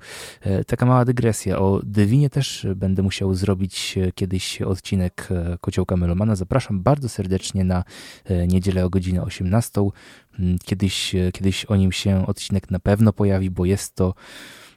Taka 0.67 0.85
mała 0.85 1.05
dygresja. 1.05 1.59
O 1.59 1.81
Devinie 1.83 2.29
też 2.29 2.67
będę 2.75 3.03
musiał 3.03 3.33
zrobić 3.33 3.95
kiedyś 4.15 4.61
odcinek 4.61 5.27
Kociołka 5.61 5.97
Melomana. 5.97 6.35
Zapraszam 6.35 6.83
bardzo 6.83 7.09
serdecznie 7.09 7.63
na 7.63 7.83
niedzielę 8.47 8.85
o 8.85 8.89
godzinie 8.89 9.21
18. 9.21 9.89
Mm, 10.39 10.57
kiedyś, 10.65 11.15
kiedyś 11.33 11.65
o 11.65 11.75
nim 11.75 11.91
się 11.91 12.27
odcinek 12.27 12.71
na 12.71 12.79
pewno 12.79 13.13
pojawi, 13.13 13.49
bo 13.49 13.65
jest 13.65 13.95
to 13.95 14.13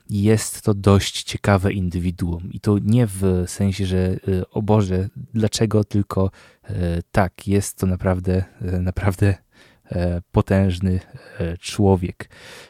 jest 0.09 0.61
to 0.61 0.73
dość 0.73 1.23
ciekawe 1.23 1.73
indywiduum. 1.73 2.51
I 2.51 2.59
to 2.59 2.77
nie 2.83 3.07
w 3.07 3.43
sensie, 3.47 3.85
że 3.85 4.15
o 4.51 4.61
Boże, 4.61 5.09
dlaczego, 5.33 5.83
tylko 5.83 6.31
tak, 7.11 7.47
jest 7.47 7.77
to 7.77 7.87
naprawdę, 7.87 8.43
naprawdę 8.79 9.35
E, 9.37 9.42
potężny 10.31 10.99
e, 11.39 11.57
człowiek. 11.57 12.29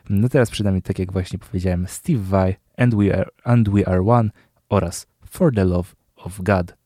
No 0.09 0.29
teraz 0.29 0.49
przynajmniej 0.49 0.81
tak 0.81 0.99
jak 0.99 1.11
właśnie 1.11 1.39
powiedziałem, 1.39 1.87
Steve 1.87 2.23
Vai, 2.23 2.55
And 2.77 2.95
We 2.95 3.17
Are, 3.17 3.29
and 3.43 3.69
we 3.69 3.87
are 3.87 4.01
One 4.01 4.29
oraz 4.69 5.07
For 5.25 5.55
the 5.55 5.65
Love 5.65 5.89
of 6.15 6.41
God. 6.41 6.82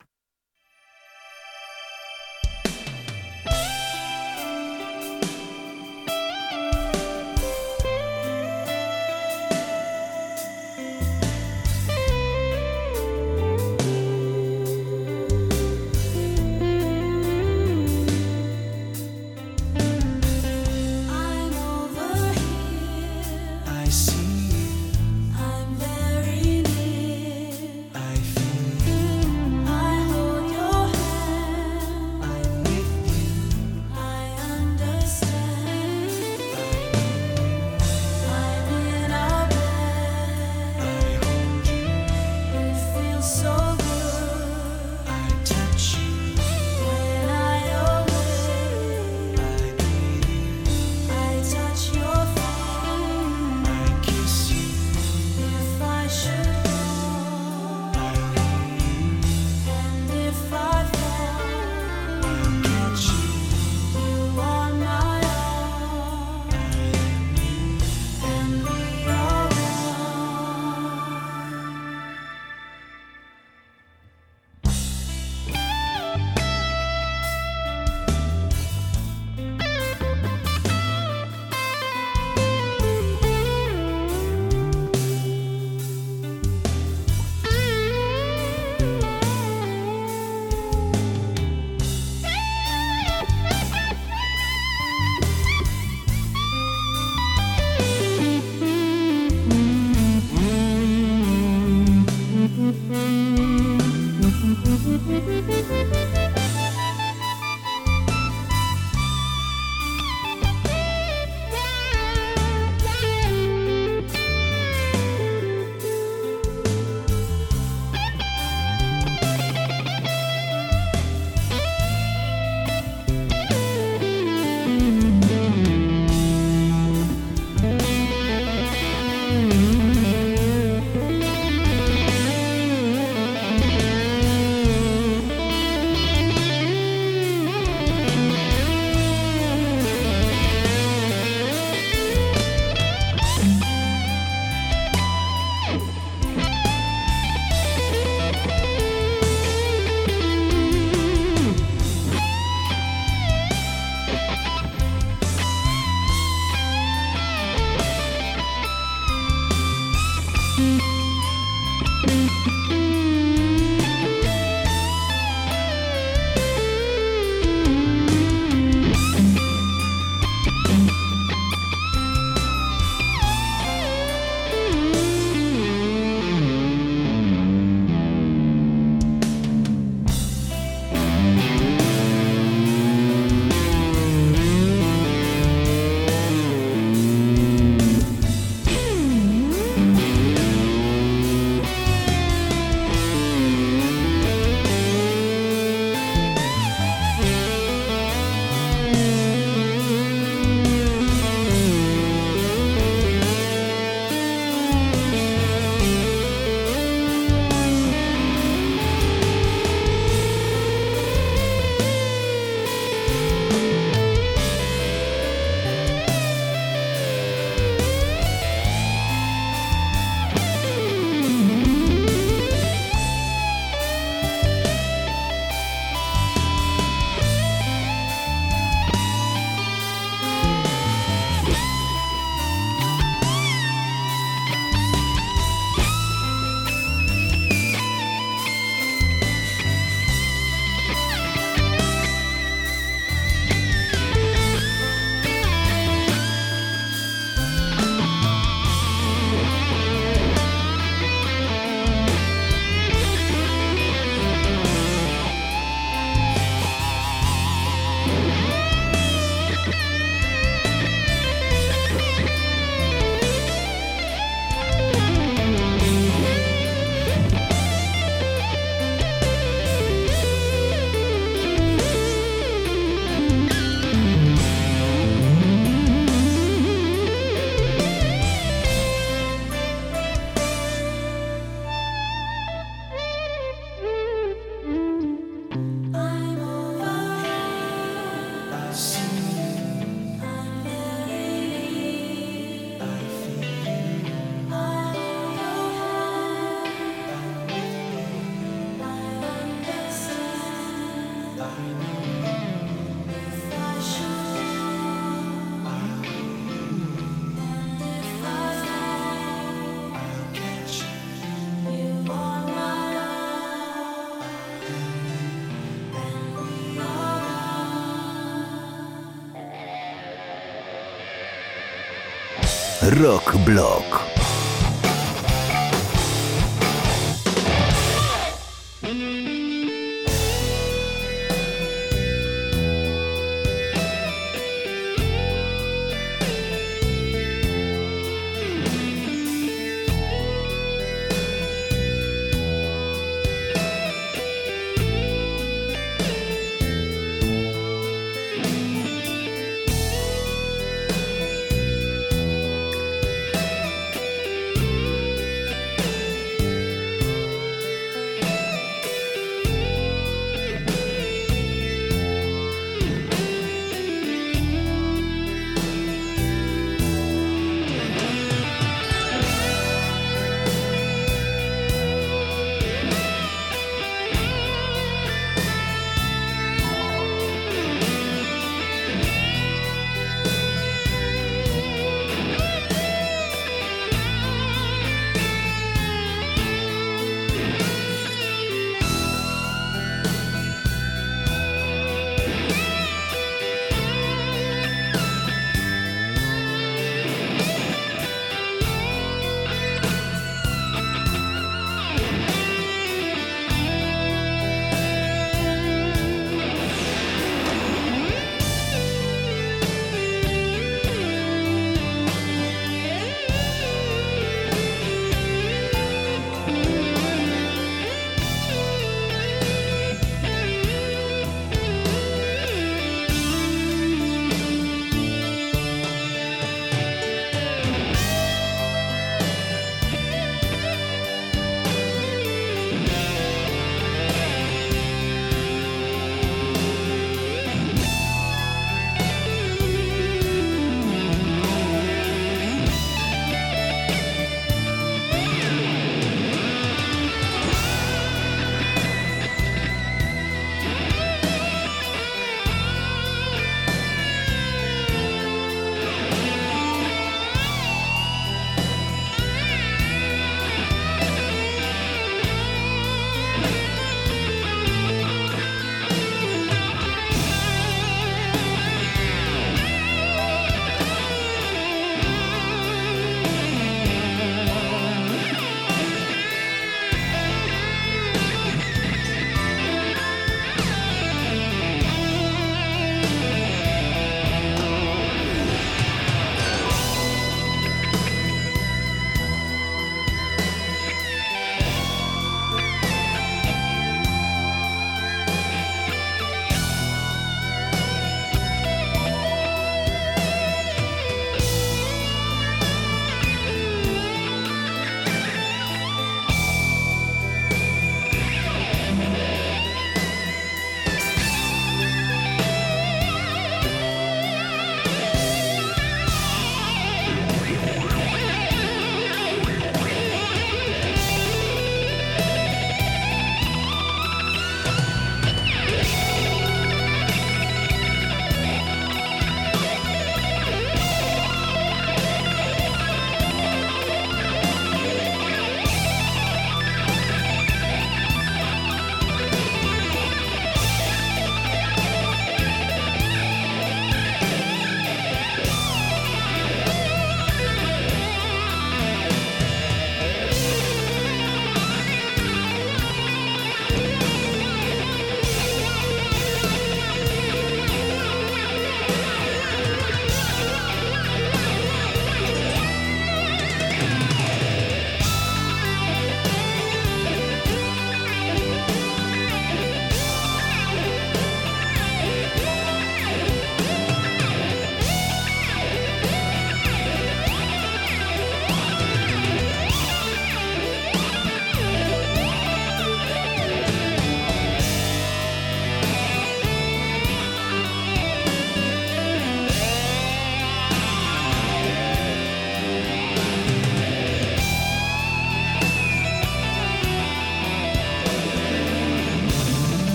Rock 322.98 323.38
Block. 323.46 324.07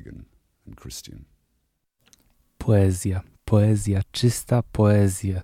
Pagan 0.00 0.24
and 0.66 0.76
Christian. 0.76 1.24
Poezja, 2.58 3.20
poezja, 3.44 4.00
czysta 4.12 4.62
poezja. 4.62 5.42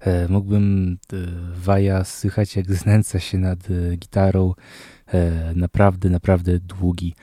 E, 0.00 0.28
mógłbym 0.28 0.98
e, 1.12 1.16
Waja 1.54 2.04
słychać, 2.04 2.56
jak 2.56 2.72
znęca 2.72 3.20
się 3.20 3.38
nad 3.38 3.58
e, 3.70 3.96
gitarą 3.96 4.54
naprawdę, 5.56 6.10
naprawdę 6.10 6.58
długi 6.60 7.14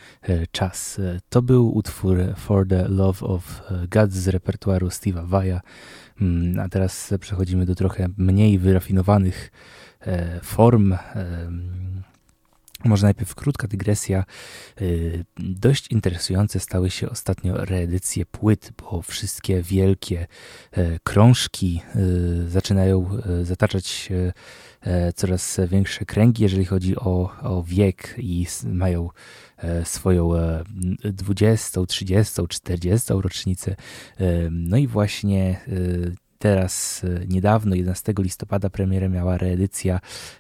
czas. 0.52 1.02
To 1.30 1.42
był 1.42 1.78
utwór 1.78 2.18
For 2.38 2.68
the 2.68 2.88
Love 2.88 3.26
of 3.26 3.62
God 3.90 4.12
z 4.12 4.28
repertuaru 4.28 4.88
Steve'a 4.88 5.28
Waja. 5.28 5.62
Mm, 6.22 6.60
a 6.60 6.70
teraz 6.70 7.14
przechodzimy 7.20 7.66
do 7.66 7.76
trochę 7.76 8.08
mniej 8.18 8.60
wyrafinowanych 8.60 9.52
form 10.44 10.96
może 12.86 13.06
najpierw 13.06 13.36
krótka 13.36 13.68
dygresja. 13.68 14.26
Y, 14.82 15.26
dość 15.38 15.92
interesujące 15.92 16.60
stały 16.60 16.90
się 16.90 17.10
ostatnio 17.10 17.66
reedycje 17.66 18.26
płyt, 18.26 18.72
bo 18.78 19.02
wszystkie 19.02 19.62
wielkie 19.62 20.28
e, 20.72 21.00
krążki 21.04 21.82
y, 21.96 22.50
zaczynają 22.50 23.10
e, 23.42 23.46
zataczać 23.46 24.10
e, 24.82 25.14
coraz 25.14 25.60
większe 25.68 26.06
kręgi, 26.06 26.44
jeżeli 26.44 26.66
chodzi 26.66 26.96
o, 26.96 27.32
o 27.42 27.64
wiek 27.64 28.16
i 28.18 28.48
mają 28.64 29.10
swoją 29.84 30.32
20, 31.04 31.86
30, 31.86 32.48
40 32.50 33.14
rocznicę. 33.14 33.76
No 34.52 34.78
i 34.78 34.88
właśnie 34.88 35.60
Teraz 36.42 37.04
e, 37.04 37.28
niedawno, 37.28 37.76
11 37.76 38.14
listopada, 38.20 38.70
premierę 38.70 39.10
miała 39.10 39.38
reedycja 39.38 40.00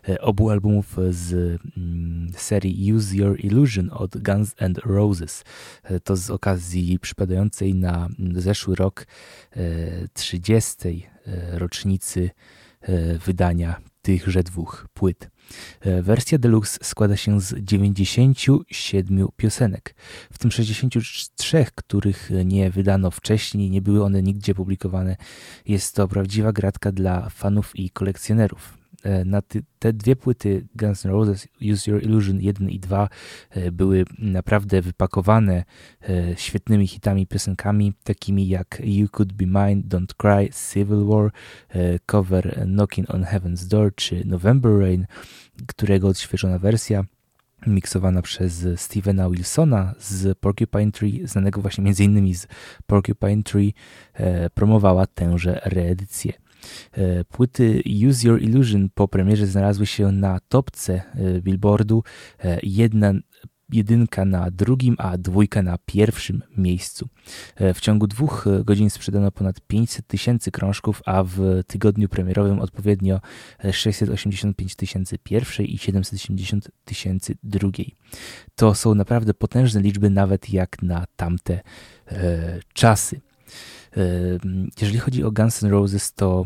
e, 0.09 0.21
obu 0.21 0.49
albumów 0.49 0.97
z 1.09 1.33
mm, 1.77 2.31
serii 2.37 2.93
Use 2.93 3.15
Your 3.15 3.45
Illusion 3.45 3.89
od 3.93 4.17
Guns 4.17 4.55
and 4.59 4.77
Roses. 4.77 5.43
E, 5.83 5.99
to 5.99 6.15
z 6.15 6.29
okazji 6.29 6.99
przypadającej 6.99 7.75
na 7.75 8.07
zeszły 8.35 8.75
rok 8.75 9.07
30. 10.13 11.07
rocznicy 11.53 12.29
wydania 13.25 13.90
tychże 14.01 14.43
dwóch 14.43 14.87
płyt. 14.93 15.29
E, 15.81 16.01
wersja 16.01 16.37
deluxe 16.37 16.79
składa 16.83 17.17
się 17.17 17.41
z 17.41 17.53
97 17.63 19.27
piosenek, 19.37 19.95
w 20.31 20.37
tym 20.37 20.51
63, 20.51 21.65
których 21.75 22.29
nie 22.45 22.69
wydano 22.69 23.11
wcześniej, 23.11 23.69
nie 23.69 23.81
były 23.81 24.03
one 24.03 24.23
nigdzie 24.23 24.55
publikowane. 24.55 25.15
Jest 25.65 25.95
to 25.95 26.07
prawdziwa 26.07 26.51
gratka 26.51 26.91
dla 26.91 27.29
fanów 27.29 27.75
i 27.75 27.89
kolekcjonerów. 27.89 28.80
E, 29.03 29.25
na 29.25 29.41
te 29.79 29.93
dwie 29.93 30.15
płyty 30.15 30.67
Guns 30.75 31.05
N' 31.05 31.11
Roses, 31.11 31.47
Use 31.73 31.91
Your 31.91 32.03
Illusion 32.03 32.41
1 32.41 32.69
i 32.69 32.79
2 32.79 33.09
e, 33.49 33.71
były 33.71 34.05
naprawdę 34.19 34.81
wypakowane 34.81 35.63
e, 36.09 36.37
świetnymi 36.37 36.87
hitami, 36.87 37.27
piosenkami, 37.27 37.93
takimi 38.03 38.47
jak 38.47 38.81
You 38.83 39.07
Could 39.09 39.33
Be 39.33 39.45
Mine, 39.45 39.83
Don't 39.83 40.13
Cry, 40.17 40.49
Civil 40.73 41.05
War, 41.05 41.31
cover 42.05 42.65
Knocking 42.65 43.09
on 43.09 43.23
Heaven's 43.23 43.67
Door 43.67 43.95
czy 43.95 44.25
November 44.25 44.79
Rain, 44.79 45.05
którego 45.67 46.07
odświeżona 46.07 46.59
wersja 46.59 47.03
miksowana 47.67 48.21
przez 48.21 48.67
Stevena 48.75 49.29
Wilsona 49.29 49.93
z 49.99 50.37
Porcupine 50.37 50.91
Tree, 50.91 51.21
znanego 51.27 51.61
właśnie 51.61 51.83
między 51.83 52.03
innymi 52.03 52.35
z 52.35 52.47
Porcupine 52.87 53.43
Tree, 53.43 53.73
promowała 54.53 55.07
tęże 55.07 55.61
reedycję. 55.65 56.40
E, 56.91 57.23
płyty 57.23 57.83
Use 58.09 58.27
Your 58.27 58.41
Illusion 58.41 58.89
po 58.93 59.07
premierze 59.07 59.47
znalazły 59.47 59.85
się 59.85 60.11
na 60.11 60.39
topce 60.49 61.01
e, 61.15 61.41
Billboardu. 61.41 62.03
E, 62.43 62.59
jedna 62.63 63.13
jedynka 63.73 64.25
na 64.25 64.51
drugim, 64.51 64.95
a 64.97 65.17
dwójka 65.17 65.61
na 65.61 65.77
pierwszym 65.85 66.43
miejscu. 66.57 67.09
W 67.73 67.81
ciągu 67.81 68.07
dwóch 68.07 68.45
godzin 68.63 68.89
sprzedano 68.89 69.31
ponad 69.31 69.61
500 69.67 70.07
tysięcy 70.07 70.51
krążków, 70.51 71.01
a 71.05 71.23
w 71.23 71.61
tygodniu 71.67 72.09
premierowym 72.09 72.59
odpowiednio 72.59 73.19
685 73.71 74.75
tysięcy 74.75 75.17
pierwszej 75.17 75.73
i 75.73 75.77
770 75.77 76.71
tysięcy 76.85 77.35
drugiej. 77.43 77.95
To 78.55 78.75
są 78.75 78.95
naprawdę 78.95 79.33
potężne 79.33 79.81
liczby, 79.81 80.09
nawet 80.09 80.49
jak 80.49 80.81
na 80.81 81.05
tamte 81.15 81.59
e, 82.07 82.59
czasy. 82.73 83.21
Jeżeli 84.81 84.99
chodzi 84.99 85.23
o 85.23 85.31
Guns 85.31 85.63
N' 85.63 85.69
Roses, 85.69 86.13
to 86.13 86.45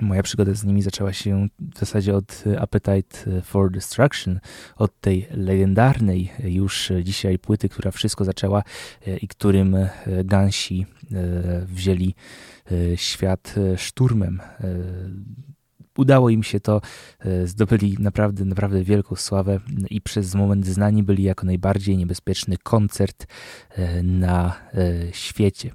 moja 0.00 0.22
przygoda 0.22 0.54
z 0.54 0.64
nimi 0.64 0.82
zaczęła 0.82 1.12
się 1.12 1.48
w 1.74 1.78
zasadzie 1.78 2.16
od 2.16 2.44
Appetite 2.58 3.42
for 3.42 3.70
Destruction, 3.70 4.40
od 4.76 5.00
tej 5.00 5.28
legendarnej 5.30 6.30
już 6.44 6.92
dzisiaj 7.02 7.38
płyty, 7.38 7.68
która 7.68 7.90
wszystko 7.90 8.24
zaczęła 8.24 8.62
e, 9.06 9.16
i 9.16 9.28
którym 9.28 9.74
e, 9.74 9.90
Gansi 10.24 10.86
e, 11.12 11.66
wzięli 11.66 12.14
świat 12.96 13.54
szturmem 13.76 14.40
udało 15.98 16.30
im 16.30 16.42
się 16.42 16.60
to, 16.60 16.80
e, 17.18 17.46
zdobyli 17.46 17.96
naprawdę, 18.00 18.44
naprawdę 18.44 18.82
wielką 18.82 19.16
sławę 19.16 19.60
i 19.90 20.00
przez 20.00 20.34
moment 20.34 20.66
znani 20.66 21.02
byli 21.02 21.22
jako 21.22 21.46
najbardziej 21.46 21.96
niebezpieczny 21.96 22.56
koncert 22.62 23.26
e, 23.70 24.02
na 24.02 24.56
e, 24.74 25.12
świecie. 25.12 25.72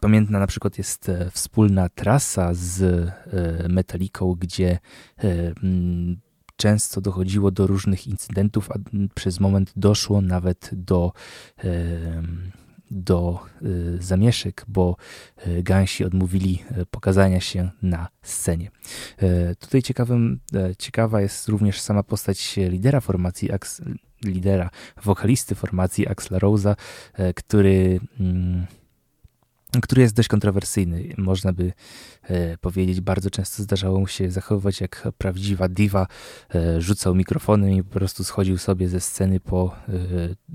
Pamiętna 0.00 0.38
na 0.38 0.46
przykład 0.46 0.78
jest 0.78 1.10
wspólna 1.30 1.88
trasa 1.88 2.54
z 2.54 3.08
Metaliką, 3.68 4.34
gdzie 4.34 4.78
często 6.56 7.00
dochodziło 7.00 7.50
do 7.50 7.66
różnych 7.66 8.06
incydentów, 8.06 8.70
a 8.70 8.74
przez 9.14 9.40
moment 9.40 9.72
doszło 9.76 10.20
nawet 10.20 10.70
do 10.72 11.12
do 12.90 13.38
y, 13.62 13.98
zamieszek, 14.00 14.64
bo 14.68 14.96
y, 15.46 15.62
Gansi 15.62 16.04
odmówili 16.04 16.64
y, 16.78 16.86
pokazania 16.86 17.40
się 17.40 17.70
na 17.82 18.08
scenie. 18.22 18.70
Tutaj 19.58 19.82
ciekawym, 19.82 20.40
ciekawa 20.78 21.20
jest 21.20 21.48
również 21.48 21.80
sama 21.80 22.02
postać 22.02 22.56
lidera 22.56 23.00
formacji, 23.00 23.50
lidera, 24.24 24.70
wokalisty 25.04 25.54
formacji 25.54 26.08
Axla 26.08 26.38
Rose'a, 26.38 26.76
który 27.34 28.00
mm, 28.20 28.66
który 29.80 30.02
jest 30.02 30.14
dość 30.14 30.28
kontrowersyjny. 30.28 31.14
Można 31.18 31.52
by 31.52 31.72
e, 32.22 32.58
powiedzieć, 32.58 33.00
bardzo 33.00 33.30
często 33.30 33.62
zdarzało 33.62 34.00
mu 34.00 34.06
się 34.06 34.30
zachowywać 34.30 34.80
jak 34.80 35.08
prawdziwa 35.18 35.68
diwa. 35.68 36.06
E, 36.54 36.80
rzucał 36.80 37.14
mikrofonem 37.14 37.70
i 37.70 37.82
po 37.82 37.90
prostu 37.90 38.24
schodził 38.24 38.58
sobie 38.58 38.88
ze 38.88 39.00
sceny 39.00 39.40
po 39.40 39.76
e, 39.88 39.92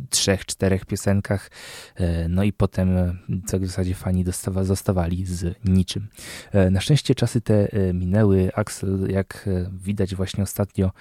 trzech, 0.10 0.46
czterech 0.46 0.86
piosenkach. 0.86 1.52
E, 1.96 2.28
no 2.28 2.44
i 2.44 2.54
potem 2.54 2.98
e, 2.98 3.16
w 3.60 3.66
zasadzie 3.66 3.96
fani 3.96 4.24
dostawa, 4.24 4.64
zostawali 4.64 5.26
z 5.26 5.56
niczym. 5.66 6.08
E, 6.52 6.70
na 6.70 6.82
szczęście 6.82 7.16
czasy 7.16 7.42
te 7.42 7.68
minęły. 7.94 8.52
Axel, 8.56 9.08
jak 9.10 9.50
widać 9.72 10.16
właśnie 10.16 10.44
ostatnio 10.44 10.92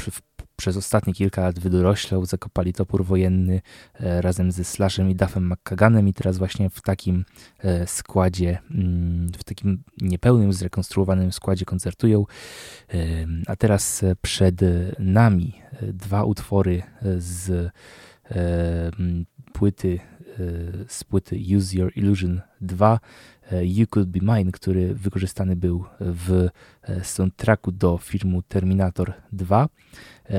w 0.00 0.20
przez 0.56 0.76
ostatnie 0.76 1.14
kilka 1.14 1.42
lat 1.42 1.58
wydoroślał, 1.58 2.24
zakopali 2.24 2.72
topór 2.72 3.04
wojenny 3.04 3.60
e, 3.94 4.22
razem 4.22 4.52
ze 4.52 4.64
Slashem 4.64 5.10
i 5.10 5.14
Duffem 5.14 5.52
McKaganem 5.52 6.08
i 6.08 6.14
teraz 6.14 6.38
właśnie 6.38 6.70
w 6.70 6.82
takim 6.82 7.24
e, 7.58 7.86
składzie, 7.86 8.58
mm, 8.70 9.28
w 9.38 9.44
takim 9.44 9.82
niepełnym, 10.00 10.52
zrekonstruowanym 10.52 11.32
składzie 11.32 11.64
koncertują. 11.64 12.24
E, 12.94 12.96
a 13.46 13.56
teraz 13.56 14.04
przed 14.22 14.60
nami 14.98 15.54
dwa 15.82 16.24
utwory 16.24 16.82
z 17.18 17.70
płyty 19.52 19.98
z 20.88 21.04
płyty 21.04 21.40
Use 21.56 21.76
Your 21.76 21.92
Illusion 21.96 22.40
2 22.60 23.00
You 23.62 23.86
Could 23.86 24.08
Be 24.08 24.20
Mine, 24.22 24.52
który 24.52 24.94
wykorzystany 24.94 25.56
był 25.56 25.84
w 26.00 26.48
soundtracku 27.02 27.72
do 27.72 27.98
filmu 27.98 28.42
Terminator 28.42 29.12
2 29.32 29.68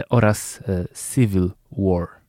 oraz 0.10 0.60
Civil 0.94 1.52
War. 1.72 2.21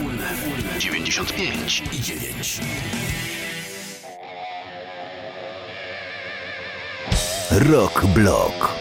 95 0.00 1.82
i 1.92 2.00
9. 7.50 7.70
Rock 7.70 8.06
Block. 8.14 8.79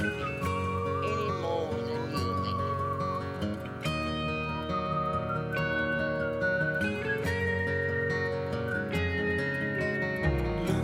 look 0.00 0.12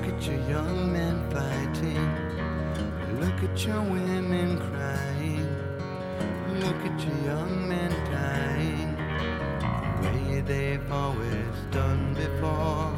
at 0.08 0.26
your 0.26 0.40
young 0.48 0.92
men 0.92 1.30
fighting. 1.30 2.08
Look 3.20 3.42
at 3.42 3.64
your 3.64 3.82
women 3.82 4.58
crying. 4.58 5.48
Look 6.60 6.84
at 6.84 7.04
your 7.04 7.18
always 10.90 11.56
done 11.70 12.14
before. 12.14 12.93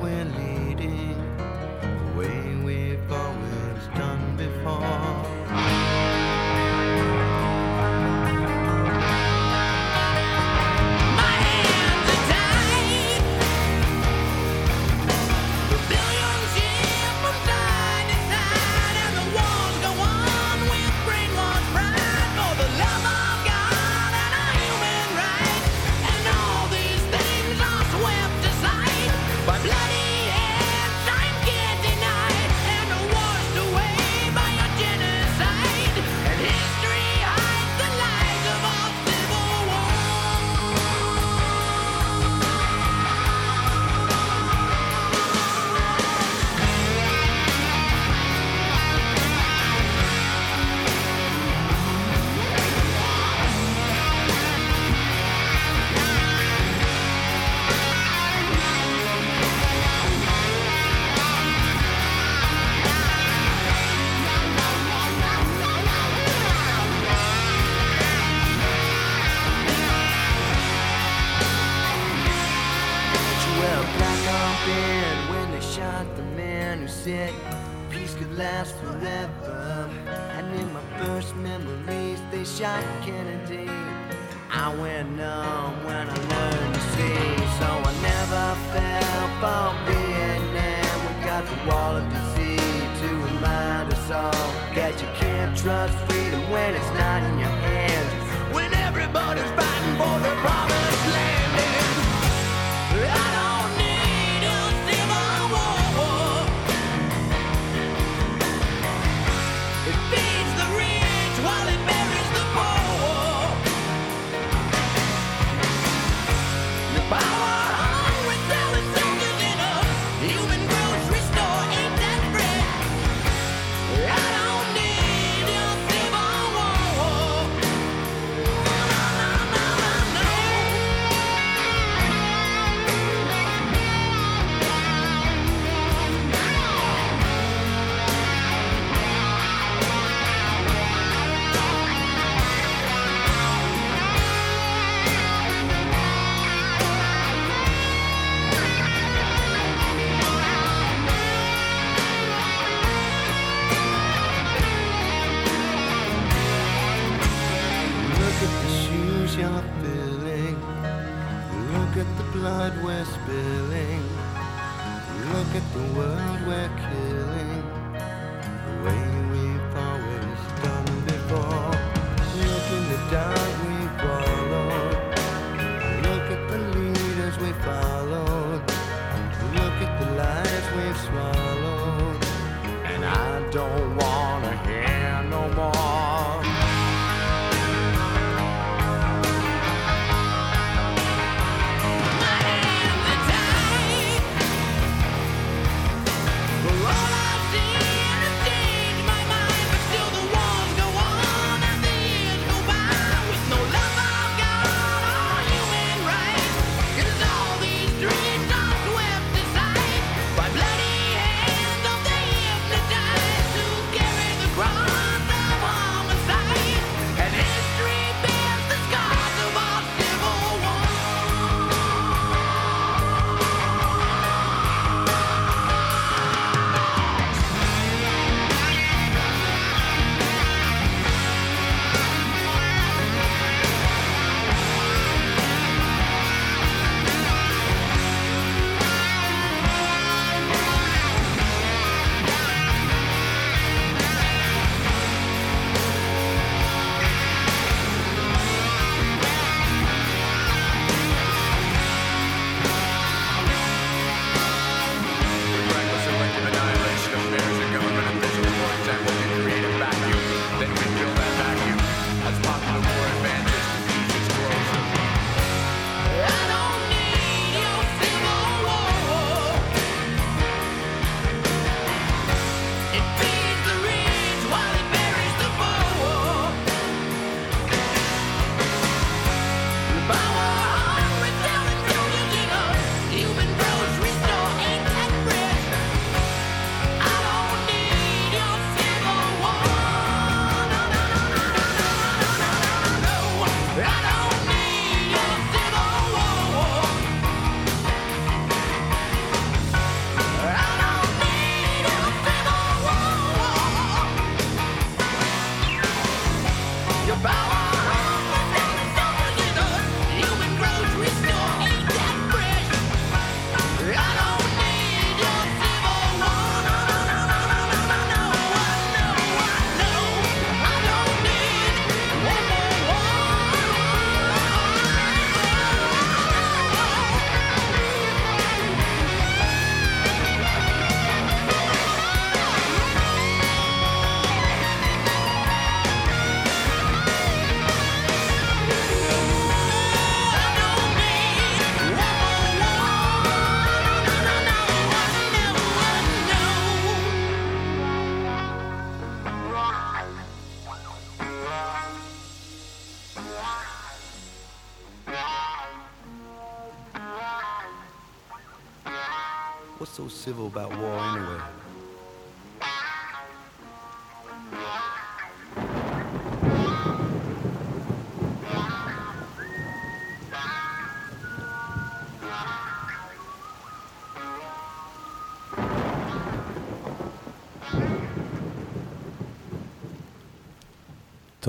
when 0.00 0.47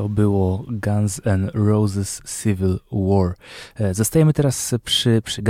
było 0.10 0.65
Guns 0.68 1.22
N' 1.26 1.52
Roses 1.53 2.22
Civil 2.44 2.80
War. 3.08 3.36
E, 3.76 3.94
Zostajemy 3.94 4.34
teraz 4.34 4.76
przy, 4.84 5.22
przy 5.26 5.42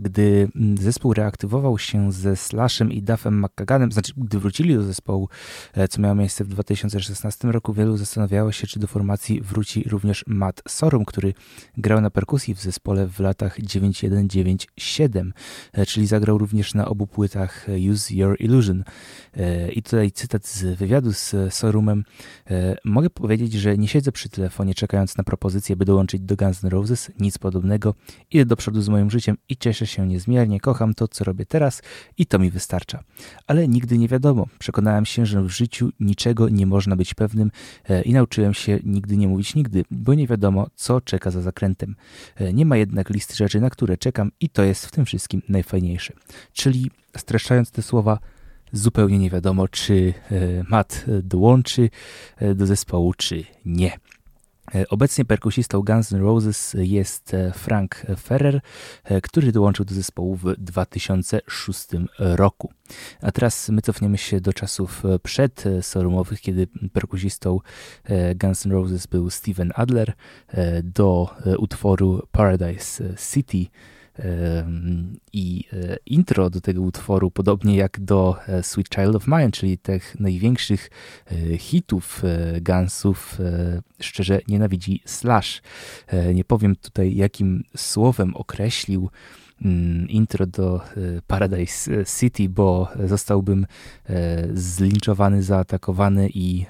gdy 0.00 0.48
mm, 0.56 0.78
zespół 0.78 1.14
reaktywował 1.14 1.78
się 1.78 2.12
ze 2.12 2.36
Slashem 2.36 2.92
i 2.92 3.02
Duffem 3.02 3.44
McKaganem, 3.44 3.92
znaczy 3.92 4.12
gdy 4.16 4.38
wrócili 4.38 4.74
do 4.74 4.82
zespołu, 4.82 5.28
e, 5.74 5.88
co 5.88 6.02
miało 6.02 6.14
miejsce 6.14 6.44
w 6.44 6.48
2016 6.48 7.48
roku, 7.48 7.72
wielu 7.72 7.96
zastanawiało 7.96 8.52
się, 8.52 8.66
czy 8.66 8.80
do 8.80 8.86
formacji 8.86 9.40
wróci 9.40 9.84
również 9.88 10.24
Matt 10.26 10.62
Sorum, 10.68 11.04
który 11.04 11.34
grał 11.76 12.00
na 12.00 12.10
perkusji 12.10 12.54
w 12.54 12.60
zespole 12.60 13.06
w 13.06 13.20
latach 13.20 13.60
9197, 13.60 15.32
e, 15.72 15.86
czyli 15.86 16.06
zagrał 16.06 16.38
również 16.38 16.74
na 16.74 16.88
obu 16.88 17.06
płytach 17.06 17.66
Use 17.90 18.14
Your 18.14 18.36
Illusion. 18.40 18.84
I 19.72 19.82
tutaj 19.82 20.12
cytat 20.12 20.46
z 20.46 20.78
wywiadu 20.78 21.12
z 21.12 21.34
Sorumem. 21.50 22.04
Mogę 22.84 23.10
powiedzieć, 23.10 23.52
że 23.52 23.78
nie 23.78 23.88
siedzę 23.88 24.12
przy 24.12 24.28
telefonie 24.28 24.74
czekając 24.74 25.16
na 25.16 25.24
propozycję, 25.24 25.76
by 25.76 25.84
dołączyć 25.84 26.22
do 26.22 26.36
Guns 26.36 26.64
N' 26.64 26.70
Roses, 26.70 26.85
nic 27.20 27.38
podobnego. 27.38 27.94
Idę 28.30 28.44
do 28.44 28.56
przodu 28.56 28.82
z 28.82 28.88
moim 28.88 29.10
życiem 29.10 29.36
i 29.48 29.56
cieszę 29.56 29.86
się 29.86 30.06
niezmiernie, 30.06 30.60
kocham 30.60 30.94
to, 30.94 31.08
co 31.08 31.24
robię 31.24 31.46
teraz 31.46 31.82
i 32.18 32.26
to 32.26 32.38
mi 32.38 32.50
wystarcza. 32.50 33.02
Ale 33.46 33.68
nigdy 33.68 33.98
nie 33.98 34.08
wiadomo. 34.08 34.46
Przekonałem 34.58 35.06
się, 35.06 35.26
że 35.26 35.42
w 35.42 35.48
życiu 35.48 35.90
niczego 36.00 36.48
nie 36.48 36.66
można 36.66 36.96
być 36.96 37.14
pewnym 37.14 37.50
e, 37.88 38.02
i 38.02 38.12
nauczyłem 38.12 38.54
się 38.54 38.78
nigdy 38.84 39.16
nie 39.16 39.28
mówić 39.28 39.54
nigdy, 39.54 39.84
bo 39.90 40.14
nie 40.14 40.26
wiadomo, 40.26 40.66
co 40.74 41.00
czeka 41.00 41.30
za 41.30 41.42
zakrętem. 41.42 41.96
E, 42.36 42.52
Nie 42.52 42.66
ma 42.66 42.76
jednak 42.76 43.10
listy 43.10 43.34
rzeczy, 43.34 43.60
na 43.60 43.70
które 43.70 43.96
czekam 43.96 44.30
i 44.40 44.48
to 44.48 44.62
jest 44.62 44.86
w 44.86 44.90
tym 44.90 45.04
wszystkim 45.04 45.42
najfajniejsze. 45.48 46.12
Czyli 46.52 46.90
streszczając 47.16 47.70
te 47.70 47.82
słowa, 47.82 48.18
zupełnie 48.72 49.18
nie 49.18 49.30
wiadomo, 49.30 49.68
czy 49.68 50.14
e, 50.30 50.64
Matt 50.68 51.04
dołączy 51.22 51.90
do 52.54 52.66
zespołu, 52.66 53.14
czy 53.14 53.44
nie. 53.64 53.98
E, 54.74 54.88
Obecnie 54.88 55.24
perkusistą 55.24 55.82
Guns 55.82 56.12
N' 56.12 56.20
Roses 56.20 56.76
jest 56.78 57.34
e, 57.34 57.52
Frank 57.52 58.06
Ferrer, 58.22 58.60
e, 59.04 59.20
który 59.20 59.52
dołączył 59.52 59.84
do 59.84 59.94
zespołu 59.94 60.36
w 60.36 60.56
2006 60.58 61.88
roku. 62.18 62.72
A 63.22 63.32
teraz 63.32 63.68
my 63.68 63.82
cofniemy 63.82 64.18
się 64.18 64.40
do 64.40 64.52
czasów 64.52 65.04
e, 65.04 65.18
przed 65.18 65.66
e, 65.66 65.82
Sorumowych, 65.82 66.40
kiedy 66.40 66.66
perkusistą 66.92 67.60
Guns 68.40 68.66
N' 68.66 68.72
Roses 68.72 69.06
był 69.06 69.30
Steven 69.30 69.72
Adler, 69.74 70.12
do 70.82 71.30
utworu 71.58 72.26
Paradise 72.32 73.14
City, 73.32 73.66
I 75.32 75.64
e, 75.72 75.96
intro 76.06 76.50
do 76.50 76.60
tego 76.60 76.82
utworu, 76.82 77.30
podobnie 77.30 77.76
jak 77.76 78.00
do 78.00 78.36
e, 78.48 78.62
Sweet 78.62 78.88
Child 78.94 79.16
of 79.16 79.26
Mine, 79.26 79.50
czyli 79.50 79.78
tych 79.78 80.20
największych 80.20 80.90
e, 81.26 81.58
hitów 81.58 82.22
Gunsów, 82.60 83.38
szczerze 84.00 84.40
nienawidzi 84.48 85.02
Slash. 85.04 85.62
Nie 86.34 86.44
powiem 86.44 86.76
tutaj, 86.76 87.14
jakim 87.14 87.64
słowem 87.76 88.34
określił 88.34 89.10
mm, 89.64 90.08
intro 90.08 90.46
do 90.46 90.80
Paradise 91.26 92.04
City, 92.18 92.48
bo 92.48 92.88
zostałbym 93.04 93.66
zlinczowany, 94.54 95.42
zaatakowany 95.42 96.28
i 96.34 96.66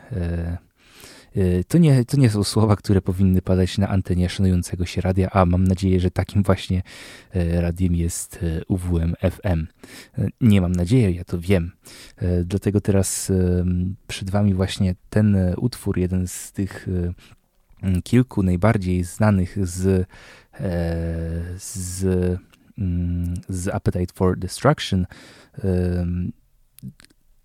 To 1.69 1.79
nie, 1.79 2.05
to 2.05 2.17
nie 2.17 2.31
są 2.31 2.45
słowa, 2.45 2.77
które 2.77 3.03
powinny 3.03 3.43
padać 3.43 3.79
na 3.79 3.89
antenie 3.89 4.29
szanującego 4.29 4.87
się 4.87 5.01
radia, 5.01 5.31
a 5.31 5.47
mam 5.47 5.65
nadzieję, 5.65 6.01
że 6.01 6.11
takim 6.11 6.43
właśnie 6.43 6.83
e, 7.35 7.61
radiem 7.61 7.95
jest 7.95 8.41
e, 8.43 8.65
UWM 8.65 9.15
FM. 9.21 9.67
Nie 10.41 10.61
mam 10.61 10.73
nadzieję, 10.73 11.11
ja 11.11 11.25
to 11.25 11.39
wiem. 11.39 11.73
Dlatego 12.45 12.81
teraz 12.81 13.33
przed 14.07 14.31
Wami 14.31 14.55
właśnie 14.55 14.95
ten 15.11 15.37
utwór, 15.57 15.99
jeden 15.99 16.29
z 16.29 16.53
tych 16.53 16.89
e, 16.89 17.13
m, 17.87 18.03
kilku 18.03 18.43
najbardziej 18.43 19.05
znanych 19.05 19.67
z, 19.67 20.07
z, 21.57 22.05
mm, 22.79 23.35
z 23.49 23.69
Appetite 23.69 24.15
for 24.15 24.39
Destruction. 24.39 25.07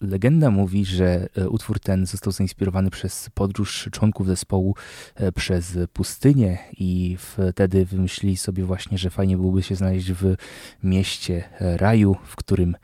Legenda 0.02 0.52
mówi, 0.52 0.86
że 0.86 1.28
e, 1.38 1.49
utwór 1.49 1.80
ten 1.80 2.06
został 2.06 2.34
zainspirowany 2.34 2.90
przez 2.90 3.30
podróż 3.34 3.90
członków 3.91 4.28
zespołu 4.28 4.76
e, 5.15 5.32
przez 5.32 5.78
pustynię 5.94 6.57
i 6.78 7.18
wtedy 7.19 7.86
wymyślili 7.86 8.38
sobie 8.38 8.64
właśnie, 8.64 8.98
że 8.98 9.10
fajnie 9.10 9.38
byłoby 9.38 9.64
się 9.64 9.76
znaleźć 9.76 10.11
w 10.11 10.36
mieście 10.84 11.44
e, 11.61 11.78
raju, 11.78 12.15
w 12.23 12.36
którym 12.36 12.76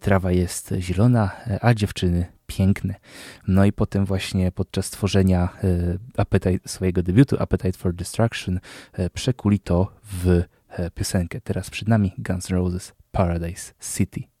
trawa 0.00 0.32
jest 0.32 0.74
zielona, 0.78 1.30
a 1.60 1.74
dziewczyny 1.74 2.26
piękne. 2.46 2.94
No 3.48 3.64
i 3.64 3.72
potem 3.72 4.04
właśnie 4.04 4.52
podczas 4.52 4.90
tworzenia 4.90 5.48
Appetite, 6.16 6.68
swojego 6.68 7.02
debiutu 7.02 7.36
Appetite 7.38 7.78
for 7.78 7.94
Destruction 7.94 8.60
przekuli 9.14 9.58
to 9.58 9.92
w 10.04 10.42
piosenkę. 10.94 11.40
Teraz 11.40 11.70
przed 11.70 11.88
nami 11.88 12.12
Guns 12.18 12.50
N' 12.50 12.56
Roses 12.56 12.92
Paradise 13.12 13.72
City. 13.96 14.35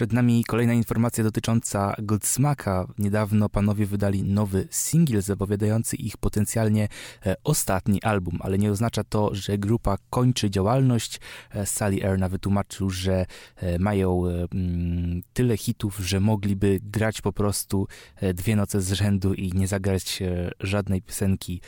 Przed 0.00 0.12
nami 0.12 0.44
kolejna 0.44 0.72
informacja 0.74 1.24
dotycząca 1.24 1.94
Godsmaka. 1.98 2.86
Niedawno 2.98 3.48
panowie 3.48 3.86
wydali 3.86 4.24
nowy 4.24 4.68
singiel 4.70 5.22
zapowiadający 5.22 5.96
ich 5.96 6.16
potencjalnie 6.16 6.88
e, 7.26 7.36
ostatni 7.44 8.02
album, 8.02 8.38
ale 8.40 8.58
nie 8.58 8.70
oznacza 8.70 9.04
to, 9.04 9.34
że 9.34 9.58
grupa 9.58 9.96
kończy 10.10 10.50
działalność. 10.50 11.20
E, 11.50 11.66
Sally 11.66 12.04
Erna 12.04 12.28
wytłumaczył, 12.28 12.90
że 12.90 13.26
e, 13.56 13.78
mają 13.78 14.22
mm, 14.26 15.22
tyle 15.32 15.56
hitów, 15.56 15.98
że 15.98 16.20
mogliby 16.20 16.80
grać 16.82 17.20
po 17.20 17.32
prostu 17.32 17.88
dwie 18.34 18.56
noce 18.56 18.80
z 18.80 18.92
rzędu 18.92 19.34
i 19.34 19.52
nie 19.52 19.68
zagrać 19.68 20.22
żadnej 20.60 21.02
piosenki 21.02 21.60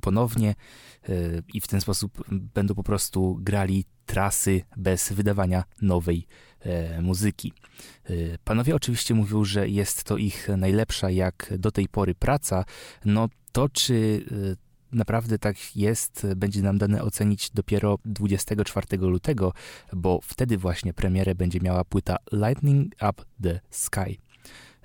ponownie 0.00 0.54
i 1.54 1.60
w 1.60 1.66
ten 1.66 1.80
sposób 1.80 2.24
będą 2.54 2.74
po 2.74 2.82
prostu 2.82 3.38
grali 3.40 3.84
trasy 4.06 4.62
bez 4.76 5.12
wydawania 5.12 5.64
nowej 5.82 6.26
muzyki. 7.02 7.52
E, 8.04 8.14
Panowie 8.44 8.76
oczywiście 8.76 9.14
mówią, 9.14 9.44
że 9.44 9.68
jest 9.68 10.04
to 10.04 10.16
ich 10.16 10.48
najlepsza 10.56 11.10
jak 11.10 11.52
do 11.58 11.70
tej 11.70 11.88
pory 11.88 12.14
praca. 12.14 12.64
No 13.04 13.28
to 13.52 13.68
czy 13.68 14.24
e, 14.92 14.96
naprawdę 14.96 15.38
tak 15.38 15.76
jest, 15.76 16.26
będzie 16.36 16.62
nam 16.62 16.78
dane 16.78 17.02
ocenić 17.02 17.50
dopiero 17.50 17.98
24 18.04 18.86
lutego, 18.96 19.52
bo 19.92 20.20
wtedy 20.22 20.58
właśnie 20.58 20.94
premierę 20.94 21.34
będzie 21.34 21.60
miała 21.60 21.84
płyta 21.84 22.16
Lightning 22.32 22.92
Up 23.10 23.22
the 23.42 23.60
Sky. 23.70 24.18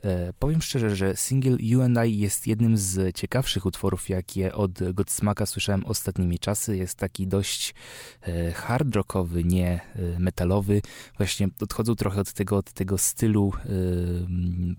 E, 0.04 0.34
Powiem 0.40 0.62
szczerze, 0.62 0.96
że 0.96 1.16
single 1.16 1.58
You 1.60 1.82
and 1.82 1.98
I 2.06 2.20
jest 2.20 2.48
jednym 2.48 2.78
z 2.78 3.16
ciekawszych 3.16 3.66
utworów, 3.66 4.10
jakie 4.10 4.54
od 4.54 4.94
Godsmaka 4.94 5.46
słyszałem 5.46 5.86
ostatnimi 5.86 6.40
czasy. 6.40 6.78
Jest 6.78 6.98
taki 6.98 7.28
dość 7.28 7.76
e, 8.22 8.52
hard 8.52 8.96
rockowy, 8.96 9.44
nie 9.44 9.82
e, 9.96 10.20
metalowy. 10.20 10.82
Właśnie 11.18 11.48
odchodzą 11.62 11.96
trochę 11.96 12.22
od 12.22 12.34
tego, 12.34 12.58
od 12.58 12.74
tego 12.74 12.98
stylu 12.98 13.54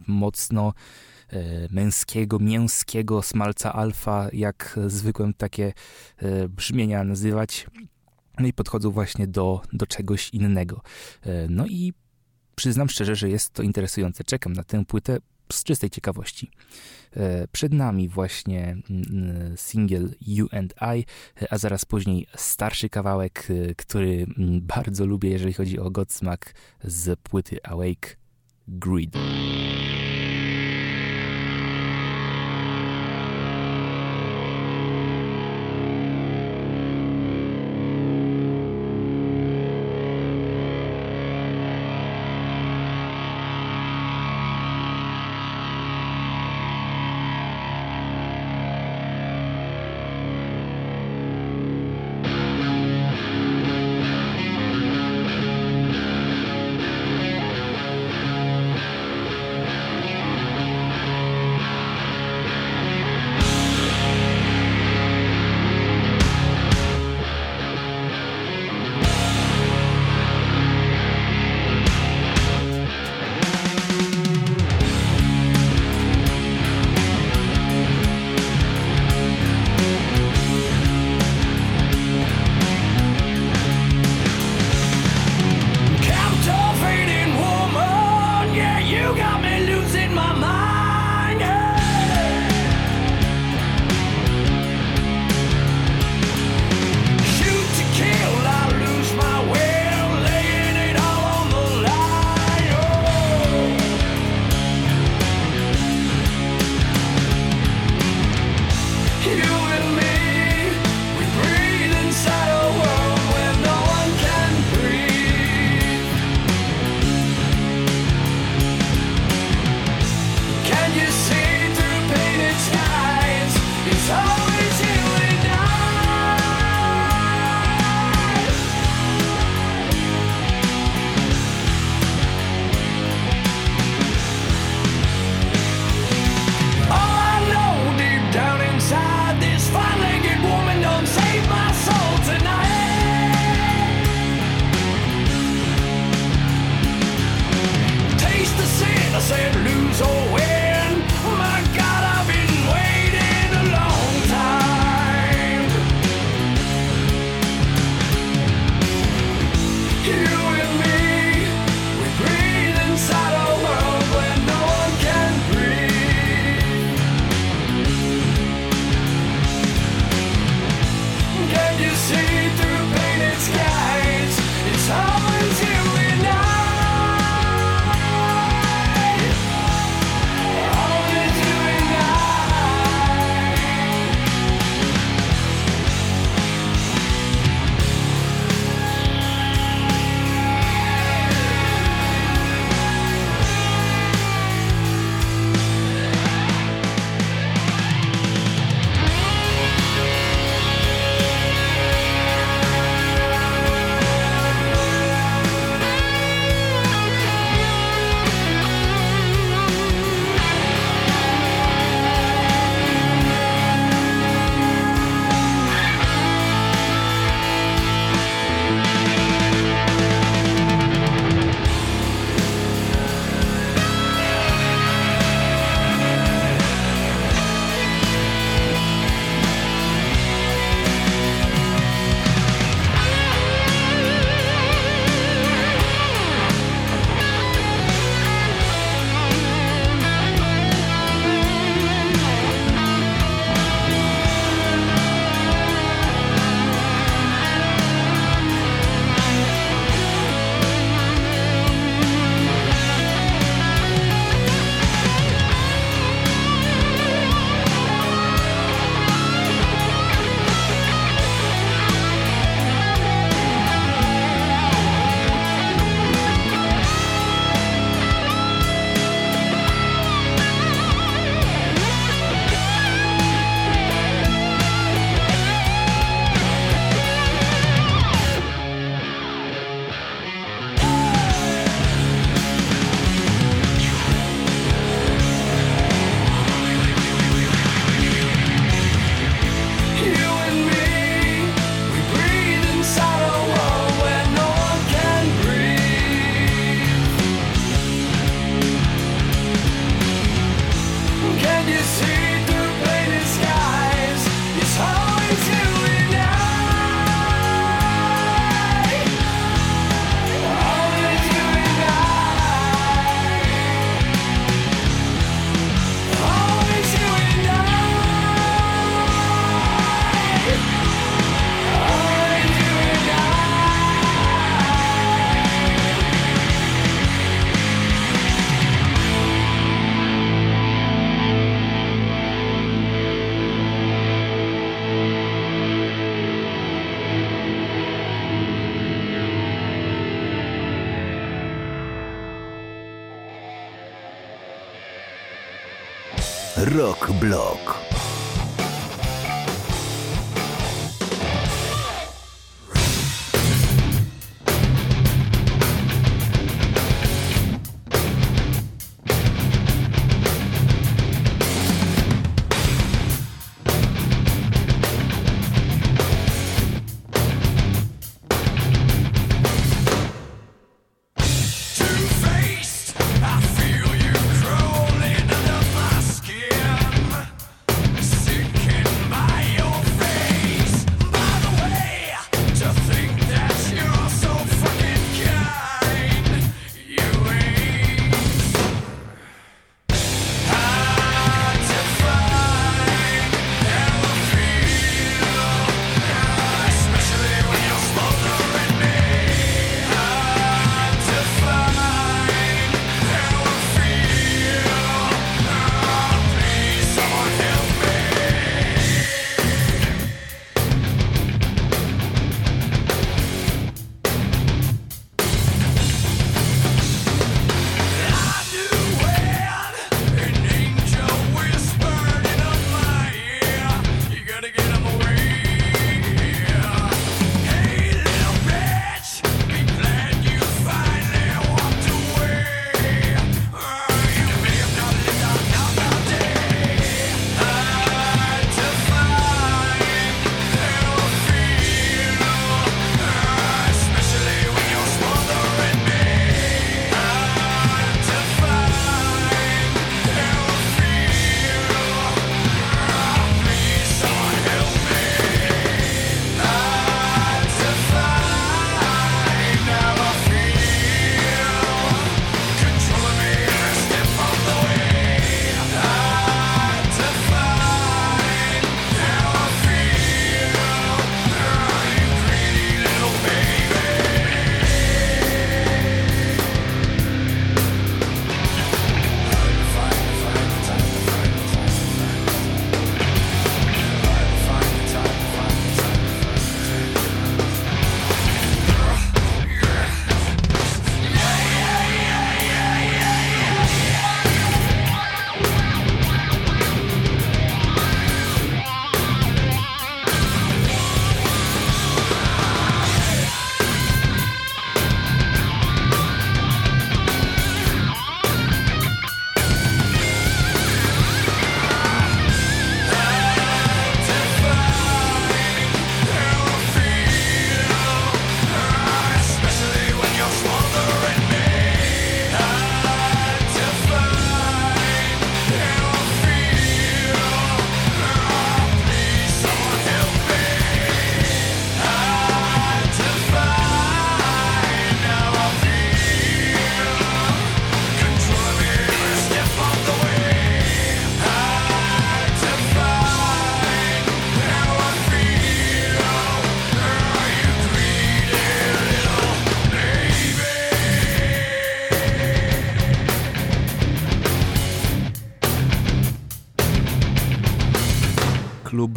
mocno 0.06 0.72
męskiego, 1.70 2.38
mięskiego 2.38 3.22
smalca 3.22 3.72
alfa, 3.72 4.28
jak 4.32 4.78
zwykłem 4.86 5.34
takie 5.34 5.72
brzmienia 6.48 7.04
nazywać. 7.04 7.66
No 8.38 8.46
i 8.46 8.52
podchodzą 8.52 8.90
właśnie 8.90 9.26
do, 9.26 9.60
do 9.72 9.86
czegoś 9.86 10.30
innego. 10.30 10.82
No 11.48 11.66
i 11.66 11.92
przyznam 12.58 12.88
szczerze, 12.88 13.16
że 13.16 13.28
jest 13.28 13.50
to 13.50 13.62
interesujące. 13.62 14.24
Czekam 14.24 14.52
na 14.52 14.64
tę 14.64 14.84
płytę 14.84 15.18
z 15.52 15.64
czystej 15.64 15.90
ciekawości. 15.90 16.50
E, 17.16 17.48
Przed 17.48 17.72
nami 17.72 18.08
właśnie 18.08 18.76
mm, 18.90 19.56
single 19.56 20.08
You 20.26 20.46
and 20.52 20.74
I, 20.96 21.04
e, 21.42 21.52
a 21.52 21.58
zaraz 21.58 21.84
później 21.84 22.26
starszy 22.36 22.88
kawałek, 22.88 23.48
e, 23.50 23.74
który 23.74 24.26
mm, 24.38 24.60
bardzo 24.60 25.06
lubię, 25.06 25.30
jeżeli 25.30 25.52
chodzi 25.52 25.78
o 25.78 25.90
Godsmack 25.90 26.54
z 26.84 27.20
płyty 27.20 27.58
Awake 27.62 28.16
Greed. 28.68 29.10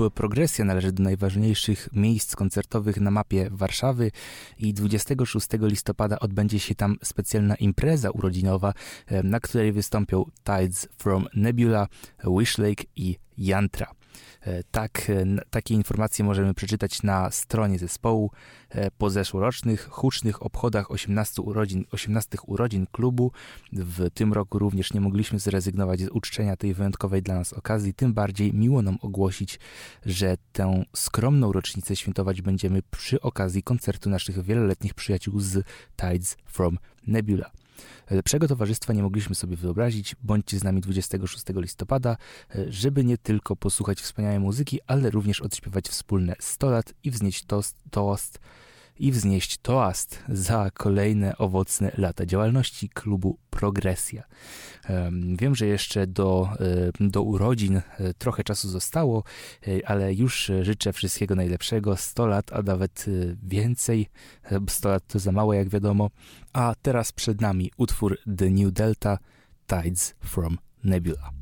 Progresja 0.09 0.65
należy 0.65 0.91
do 0.91 1.03
najważniejszych 1.03 1.89
miejsc 1.93 2.35
koncertowych 2.35 2.97
na 2.97 3.11
mapie 3.11 3.49
Warszawy 3.51 4.11
i 4.57 4.73
26 4.73 5.47
listopada 5.61 6.19
odbędzie 6.19 6.59
się 6.59 6.75
tam 6.75 6.97
specjalna 7.03 7.55
impreza 7.55 8.09
urodzinowa, 8.09 8.73
e, 9.07 9.23
na 9.23 9.39
której 9.39 9.71
wystąpią 9.71 10.25
Tides 10.43 10.87
from 10.97 11.27
Nebula, 11.33 11.87
Wishlake 12.37 12.83
i 12.95 13.17
Yantra. 13.37 14.00
E, 14.41 14.63
Tak, 14.71 15.09
e, 15.09 15.25
takie 15.49 15.73
informacje 15.73 16.25
możemy 16.25 16.53
przeczytać 16.53 17.03
na 17.03 17.31
stronie 17.31 17.79
zespołu. 17.79 18.31
E, 18.69 18.91
Po 18.91 19.09
zeszłorocznych, 19.09 19.89
hucznych 19.89 20.43
obchodach 20.43 20.91
18 20.91 21.41
urodzin, 21.41 21.85
18 21.91 22.37
urodzin 22.47 22.87
klubu 22.91 23.31
w 23.73 24.09
tym 24.13 24.33
roku 24.33 24.59
również 24.59 24.93
nie 24.93 25.01
mogliśmy 25.01 25.39
zrezygnować 25.39 25.99
z 25.99 26.09
uczczenia 26.09 26.55
tej 26.55 26.73
wyjątkowej 26.73 27.21
dla 27.21 27.35
nas 27.35 27.53
okazji. 27.53 27.93
Tym 27.93 28.13
bardziej 28.13 28.53
miło 28.53 28.81
nam 28.81 28.97
ogłosić, 29.01 29.59
że 30.05 30.37
tę 30.51 30.83
skromną 30.95 31.51
rocznicę 31.51 31.95
świętować 31.95 32.41
będziemy 32.41 32.81
przy 32.91 33.21
okazji 33.21 33.63
koncertu 33.63 34.09
naszych 34.09 34.43
wieloletnich 34.43 34.93
przyjaciół 34.93 35.39
z 35.39 35.65
Tides 35.97 36.37
from 36.45 36.77
Nebula. 37.07 37.60
Lepszego 38.09 38.47
towarzystwa 38.47 38.93
nie 38.93 39.03
mogliśmy 39.03 39.35
sobie 39.35 39.57
wyobrazić. 39.57 40.15
Bądźcie 40.23 40.59
z 40.59 40.63
nami 40.63 40.81
26 40.81 41.43
listopada, 41.55 42.17
żeby 42.69 43.03
nie 43.05 43.17
tylko 43.17 43.55
posłuchać 43.55 44.01
wspaniałej 44.01 44.39
muzyki, 44.39 44.79
ale 44.87 45.09
również 45.09 45.41
odśpiewać 45.41 45.89
wspólne 45.89 46.35
100 46.39 46.69
lat 46.69 46.93
i 47.03 47.11
wznieść 47.11 47.43
toast, 47.43 47.75
toast 47.91 48.39
i 49.01 49.11
wznieść 49.11 49.57
toast 49.57 50.23
za 50.29 50.71
kolejne 50.73 51.37
owocne 51.37 51.91
lata 51.97 52.25
działalności 52.25 52.89
klubu 52.89 53.37
Progresja. 53.49 54.23
Em, 54.83 55.37
Wiem, 55.37 55.55
że 55.55 55.65
jeszcze 55.65 56.07
do, 56.07 56.49
do 56.99 57.23
urodzin 57.23 57.77
e, 57.77 58.13
trochę 58.13 58.43
czasu 58.43 58.69
zostało, 58.69 59.23
e, 59.67 59.89
ale 59.89 60.13
już 60.13 60.49
e, 60.49 60.65
życzę 60.65 60.93
wszystkiego 60.93 61.35
najlepszego. 61.35 61.97
100 61.97 62.25
lat, 62.25 62.53
a 62.53 62.61
nawet 62.61 63.05
więcej. 63.43 64.09
E, 64.51 64.59
100 64.69 64.89
lat 64.89 65.07
to 65.07 65.19
za 65.19 65.31
mało, 65.31 65.53
jak 65.53 65.69
wiadomo. 65.69 66.09
A 66.53 66.75
teraz 66.81 67.11
przed 67.11 67.41
nami 67.41 67.71
utwór 67.77 68.17
The 68.37 68.49
New 68.49 68.73
Delta 68.73 69.17
Tides 69.67 70.15
from 70.19 70.57
Nebula. 70.83 71.40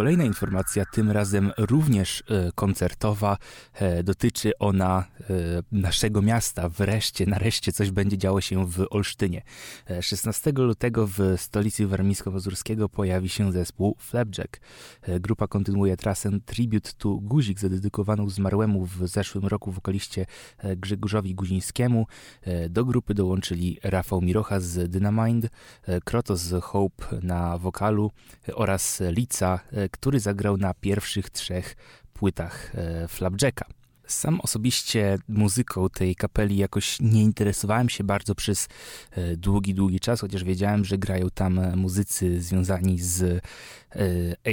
Kolejna 0.00 0.24
informacja, 0.24 0.84
tym 0.84 1.10
razem 1.10 1.52
również 1.58 2.20
y, 2.20 2.24
koncertowa, 2.54 3.36
e, 3.74 4.02
dotyczy 4.02 4.58
ona 4.58 5.04
e, 5.20 5.24
naszego 5.72 6.22
miasta. 6.22 6.68
Wreszcie, 6.68 7.26
nareszcie 7.26 7.72
coś 7.72 7.90
będzie 7.90 8.18
działo 8.18 8.40
się 8.40 8.66
w 8.66 8.86
Olsztynie. 8.90 9.42
E, 9.90 10.02
16 10.02 10.52
lutego 10.56 11.06
w 11.06 11.20
stolicy 11.36 11.86
warmińsko-mazurskiego 11.86 12.88
pojawi 12.88 13.28
się 13.28 13.52
zespół 13.52 13.96
Flapjack. 13.98 14.60
E, 15.02 15.20
Grupa 15.20 15.46
kontynuuje 15.46 15.96
trasę 15.96 16.30
Tribute 16.44 16.90
to 16.98 17.08
Guzik 17.14 17.58
zadedykowaną 17.58 18.28
zmarłemu 18.28 18.86
w 18.86 19.08
zeszłym 19.08 19.46
roku 19.46 19.72
wokaliście 19.72 20.26
e, 20.58 20.76
Grzegorzowi 20.76 21.34
Guzińskiemu. 21.34 22.06
E, 22.42 22.68
Do 22.68 22.84
grupy 22.84 23.14
dołączyli 23.14 23.78
Rafał 23.82 24.20
Mirocha 24.20 24.60
z 24.60 24.90
Dynamind, 24.90 25.46
e, 25.86 26.00
Krotos 26.00 26.54
Hope 26.62 27.20
na 27.22 27.58
wokalu 27.58 28.10
e, 28.48 28.54
oraz 28.54 29.02
Lica, 29.10 29.60
e, 29.72 29.89
który 29.90 30.20
zagrał 30.20 30.56
na 30.56 30.74
pierwszych 30.74 31.30
trzech 31.30 31.76
płytach 32.20 32.72
e, 32.74 33.08
Flapjacka. 33.08 33.64
Sam 34.06 34.40
osobiście 34.40 35.18
muzyką 35.28 35.88
tej 35.88 36.16
kapeli 36.16 36.56
jakoś 36.56 37.00
nie 37.00 37.22
interesowałem 37.22 37.88
się 37.88 38.04
bardzo 38.04 38.34
przez 38.34 38.68
e, 39.10 39.36
długi, 39.36 39.74
długi 39.74 40.00
czas, 40.00 40.20
chociaż 40.20 40.44
wiedziałem, 40.44 40.84
że 40.84 40.98
grają 40.98 41.30
tam 41.34 41.58
e, 41.58 41.76
muzycy 41.76 42.42
związani 42.42 42.98
z 42.98 43.44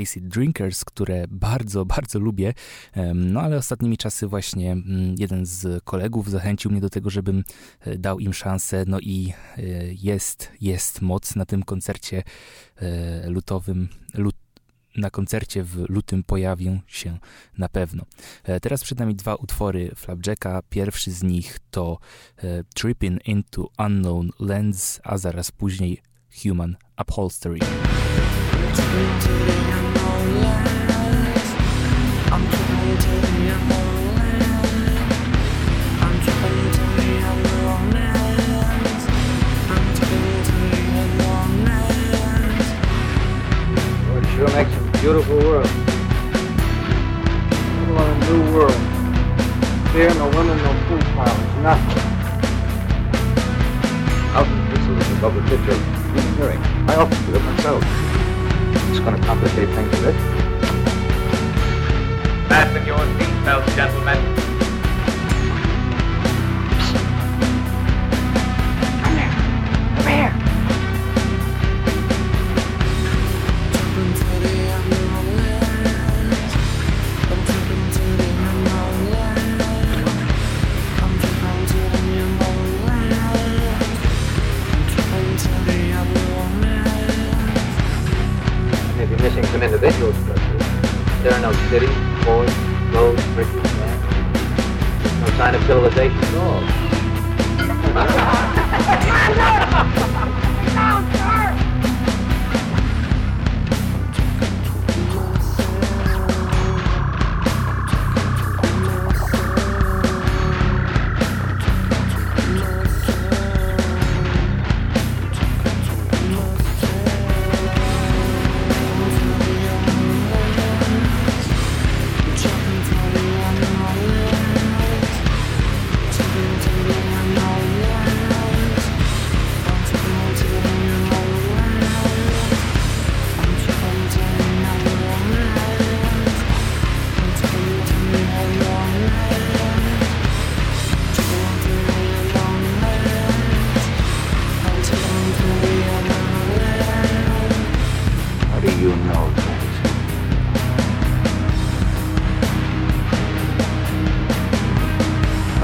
Acid 0.02 0.28
Drinkers, 0.28 0.86
które 0.86 1.26
bardzo, 1.30 1.86
bardzo 1.96 2.20
lubię. 2.20 2.54
No 3.16 3.42
ale 3.42 3.58
ostatnimi 3.58 3.98
czasy 3.98 4.28
właśnie 4.28 4.72
mm, 4.72 5.16
jeden 5.20 5.46
z 5.46 5.84
kolegów 5.84 6.30
zachęcił 6.30 6.72
mnie 6.72 6.82
do 6.82 6.90
tego, 6.90 7.10
żebym 7.10 7.44
dał 7.98 8.20
im 8.20 8.34
szansę. 8.34 8.84
No 8.88 9.00
i 9.00 9.34
jest, 10.02 10.52
jest 10.62 11.02
moc 11.02 11.36
na 11.36 11.46
tym 11.46 11.64
koncercie 11.64 12.24
lutowym. 13.28 13.88
Lut, 14.14 14.36
na 14.98 15.10
koncercie 15.10 15.64
w 15.64 15.90
lutym 15.90 16.24
pojawią 16.24 16.80
się 16.88 17.18
na 17.58 17.70
pewno. 17.70 18.06
E, 18.44 18.60
Teraz 18.60 18.84
przed 18.84 19.00
nami 19.00 19.16
dwa 19.16 19.36
utwory 19.36 19.92
Flapjacka. 19.96 20.62
Pierwszy 20.70 21.12
z 21.12 21.24
nich 21.24 21.60
to 21.72 22.00
e, 22.38 22.64
Tripping 22.76 23.28
into 23.28 23.70
Unknown 23.80 24.32
Lands, 24.40 25.00
a 25.04 25.18
zaraz 25.18 25.52
później 25.52 26.02
Human 26.44 26.78
Upholstery. 27.02 27.60
Makes 44.58 44.74
a 44.74 44.87
beautiful 45.08 45.38
world. 45.38 45.72
We 47.88 47.94
want 47.94 48.12
a 48.12 48.16
new 48.28 48.42
world. 48.54 48.82
Fear 49.94 50.12
no 50.16 50.28
women, 50.36 50.58
no 50.58 50.72
food 50.90 51.06
piles, 51.16 51.44
nothing. 51.64 52.08
Alfred, 54.36 54.64
this 54.70 54.84
is 54.86 55.18
above 55.18 55.34
the 55.36 55.44
picture 55.44 55.72
of 55.72 55.82
human 56.08 56.36
hearing. 56.36 56.62
I 56.90 56.96
often 56.96 57.20
do 57.26 57.38
it 57.38 57.42
myself. 57.42 57.82
It's 58.90 59.00
going 59.00 59.16
to 59.16 59.26
complicate 59.26 59.70
things 59.70 59.94
a 59.98 60.02
bit. 60.02 60.16
Fasten 62.50 62.86
your 62.86 62.98
seatbelts, 62.98 63.76
gentlemen. 63.78 64.20
You 70.00 70.04
may 70.04 70.47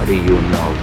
do 0.05 0.13
you 0.13 0.41
know 0.51 0.82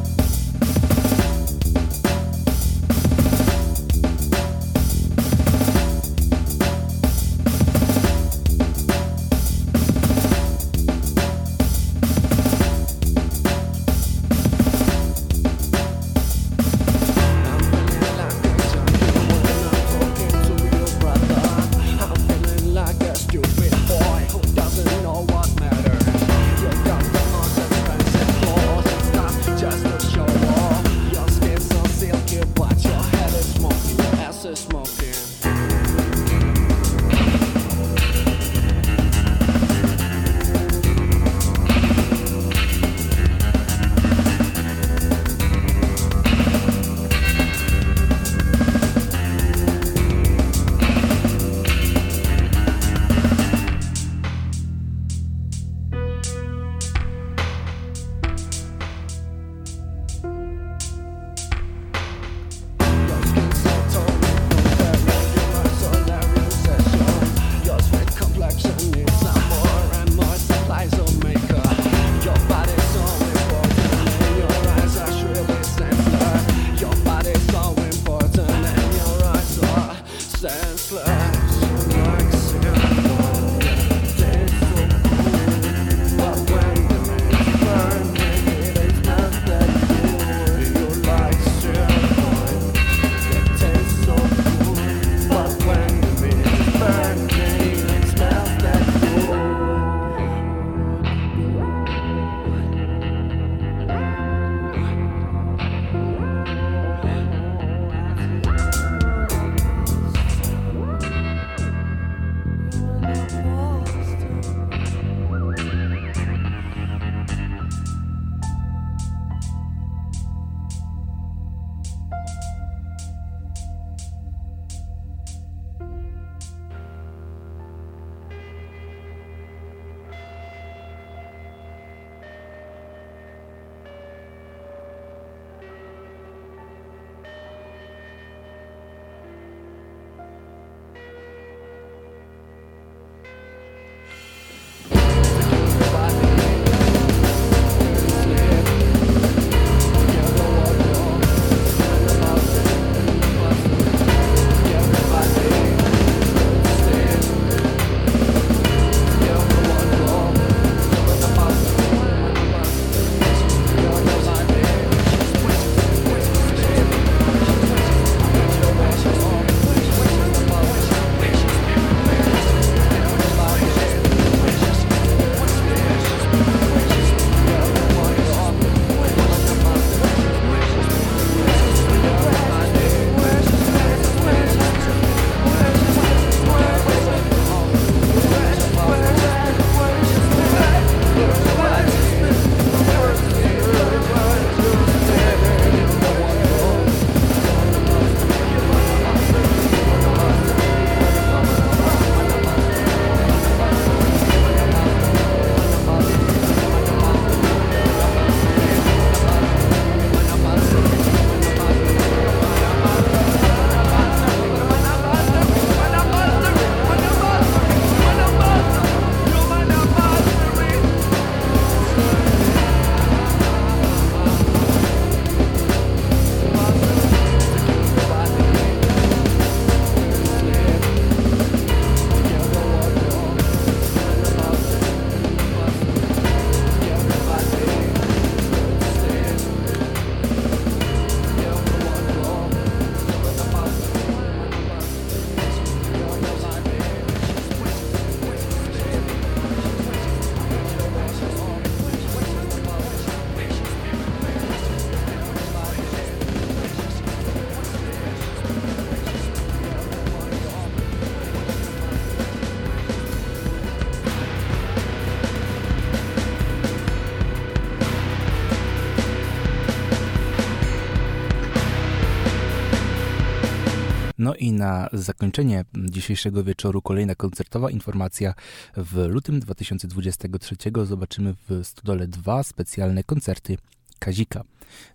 I 274.41 274.51
na 274.51 274.89
zakończenie 274.93 275.65
dzisiejszego 275.75 276.43
wieczoru 276.43 276.81
kolejna 276.81 277.15
koncertowa 277.15 277.69
informacja. 277.69 278.33
W 278.77 279.05
lutym 279.09 279.39
2023 279.39 280.55
zobaczymy 280.83 281.35
w 281.49 281.61
Stodole 281.63 282.07
dwa 282.07 282.43
specjalne 282.43 283.03
koncerty 283.03 283.57
Kazika. 283.99 284.43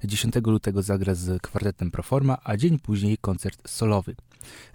10 0.05 0.35
lutego 0.47 0.82
zagra 0.82 1.14
z 1.14 1.43
kwartetem 1.43 1.90
Proforma, 1.90 2.39
a 2.44 2.56
dzień 2.56 2.78
później 2.78 3.18
koncert 3.18 3.70
solowy. 3.70 4.16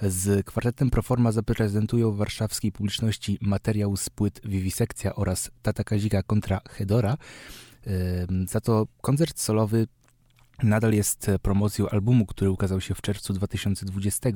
Z 0.01 0.45
kwartetem 0.45 0.89
Proforma 0.89 1.31
zaprezentują 1.31 2.11
warszawskiej 2.11 2.71
publiczności 2.71 3.37
materiał 3.41 3.97
z 3.97 4.09
płyt 4.09 4.41
Vivisekcja 4.45 5.15
oraz 5.15 5.51
Tata 5.61 5.83
Kazika 5.83 6.23
kontra 6.23 6.61
Hedora. 6.69 7.17
Za 8.47 8.61
to 8.61 8.87
koncert 9.01 9.39
solowy 9.39 9.87
nadal 10.63 10.93
jest 10.93 11.29
e, 11.29 11.39
promocją 11.39 11.89
albumu, 11.89 12.25
który 12.25 12.51
ukazał 12.51 12.81
się 12.81 12.95
w 12.95 13.01
czerwcu 13.01 13.33
2020. 13.33 14.29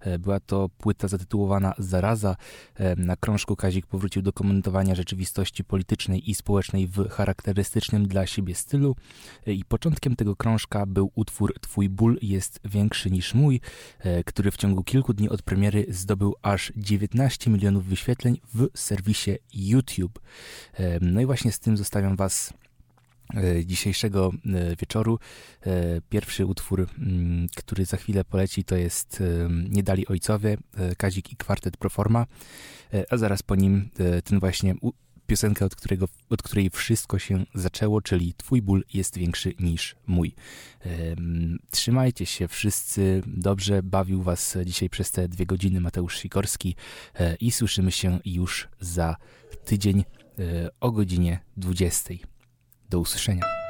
E, 0.00 0.18
Była 0.18 0.40
to 0.40 0.68
płyta 0.78 1.08
zatytułowana 1.08 1.74
Zaraza. 1.78 2.36
E, 2.74 2.96
Na 2.96 3.16
krążku 3.16 3.56
Kazik 3.56 3.86
powrócił 3.86 4.22
do 4.22 4.32
komentowania 4.32 4.94
rzeczywistości 4.94 5.64
politycznej 5.64 6.30
i 6.30 6.34
społecznej 6.34 6.86
w 6.86 7.08
charakterystycznym 7.08 8.08
dla 8.08 8.26
siebie 8.26 8.54
stylu. 8.54 8.96
I 9.46 9.64
początkiem 9.64 10.16
tego 10.16 10.36
krążka 10.36 10.86
był 10.86 11.10
utwór 11.14 11.54
Twój 11.60 11.88
ból 11.88 12.18
jest 12.22 12.60
większy 12.64 13.10
niż 13.10 13.34
mój, 13.34 13.60
który 14.26 14.50
w 14.50 14.56
ciągu 14.56 14.84
kilku 14.84 15.14
dni 15.14 15.28
od 15.28 15.42
premiery 15.42 15.86
zdobył 15.88 16.34
aż 16.42 16.72
19 16.76 17.50
milionów 17.50 17.84
wyświetleń 17.86 18.40
w 18.54 18.68
serwisie 18.74 19.30
YouTube. 19.54 20.20
No 21.00 21.20
i 21.20 21.26
właśnie 21.26 21.52
z 21.52 21.58
tym 21.58 21.76
zostawiam 21.76 22.16
Was 22.16 22.52
dzisiejszego 23.64 24.30
e, 24.46 24.76
wieczoru. 24.76 25.18
E, 25.66 26.00
Pierwszy 26.08 26.46
utwór, 26.46 26.86
mm, 26.98 27.46
który 27.56 27.84
za 27.84 27.96
chwilę 27.96 28.24
poleci, 28.24 28.64
to 28.64 28.76
jest 28.76 29.20
e, 29.20 29.48
Nie 29.70 29.82
dali 29.82 30.06
ojcowie, 30.06 30.56
e, 30.76 30.96
Kazik 30.96 31.32
i 31.32 31.36
kwartet 31.36 31.76
Proforma, 31.76 32.26
E, 32.94 33.12
a 33.12 33.16
zaraz 33.16 33.42
po 33.42 33.56
nim 33.56 33.90
e, 33.98 34.22
ten 34.22 34.40
właśnie 34.40 34.74
piosenka, 35.26 35.64
od, 35.64 35.76
którego, 35.76 36.08
od 36.30 36.42
której 36.42 36.70
wszystko 36.70 37.18
się 37.18 37.46
zaczęło, 37.54 38.00
czyli 38.00 38.34
Twój 38.34 38.62
ból 38.62 38.84
jest 38.94 39.18
większy 39.18 39.54
niż 39.60 39.96
mój. 40.06 40.34
Trzymajcie 41.70 42.26
się 42.26 42.48
wszyscy, 42.48 43.22
dobrze 43.26 43.82
bawił 43.82 44.22
Was 44.22 44.58
dzisiaj 44.64 44.90
przez 44.90 45.10
te 45.10 45.28
dwie 45.28 45.46
godziny 45.46 45.80
Mateusz 45.80 46.18
Sikorski 46.18 46.76
e, 47.14 47.34
i 47.34 47.50
słyszymy 47.50 47.92
się 47.92 48.18
już 48.24 48.68
za 48.80 49.16
tydzień 49.64 50.04
e, 50.38 50.70
o 50.80 50.92
godzinie 50.92 51.40
20. 51.56 52.14
Do 52.94 53.00
usłyszenia. 53.00 53.63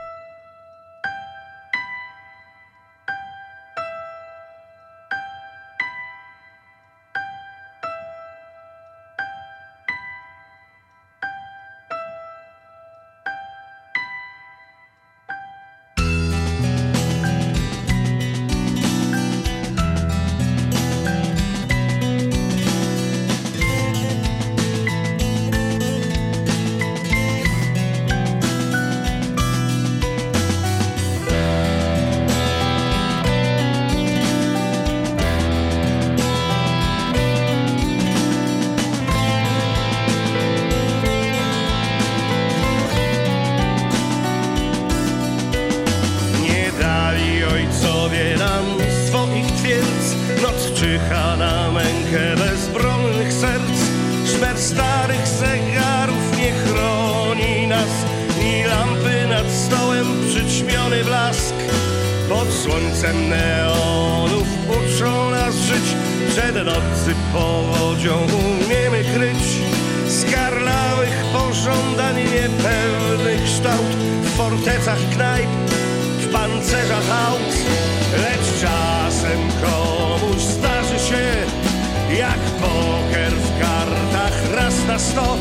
stof 85.14 85.38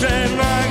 my 0.00 0.36
waar. 0.36 0.61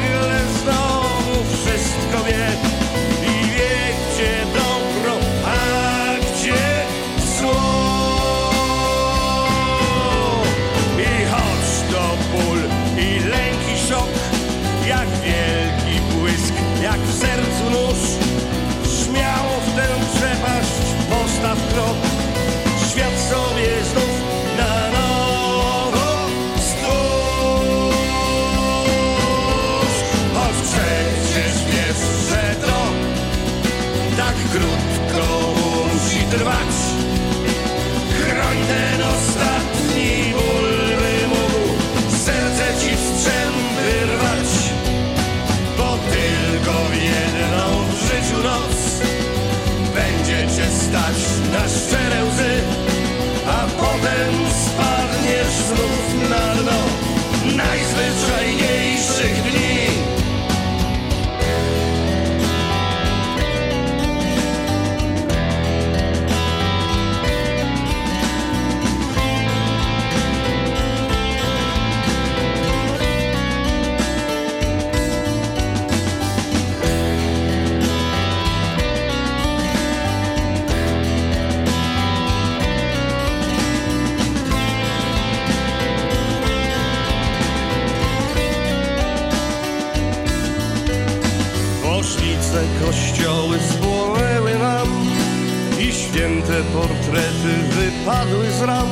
Święte 96.22 96.64
portrety 96.74 97.54
wypadły 97.70 98.52
z 98.52 98.62
ram 98.62 98.90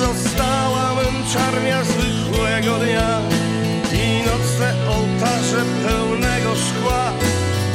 Została 0.00 0.94
męczarnia 0.94 1.84
zwykłego 1.84 2.78
dnia 2.78 3.20
I 3.92 4.26
nocne 4.26 4.74
ołtarze 4.88 5.64
pełnego 5.86 6.54
szkła. 6.56 7.12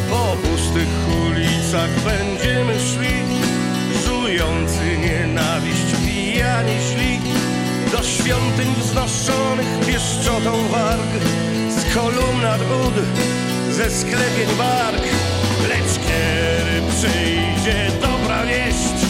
Po 0.10 0.38
pustych 0.44 0.94
ulicach 1.26 1.90
będziemy 2.06 2.80
szli 2.80 3.16
Żujący 4.06 4.98
nienawiść 4.98 5.90
pijani 6.06 6.78
szli. 6.92 7.20
Do 7.92 8.04
świątyń 8.04 8.76
wznoszonych 8.78 9.80
pieszczotą 9.88 10.68
warg 10.68 11.12
Z 11.70 11.94
kolumnat 11.96 12.62
bud 12.64 12.94
ze 13.72 13.92
sklepień 13.92 14.58
bark 14.58 15.04
Lecz 15.70 15.94
kiedy 16.08 16.92
przyjdzie 16.92 17.92
dobra 18.02 18.25
wieść 18.44 19.06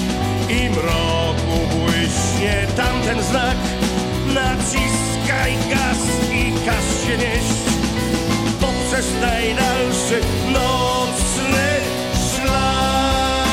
I 0.49 0.69
mroku 0.69 1.75
błyśnie 1.75 2.67
tamten 2.75 3.23
znak 3.23 3.57
Naciskaj 4.35 5.53
gaz 5.69 6.01
i 6.31 6.51
każ 6.65 6.85
się 7.07 7.17
nieść. 7.17 7.61
Poprzez 8.61 9.05
najdalszy 9.21 10.21
nocny 10.53 11.67
szlak. 12.29 13.45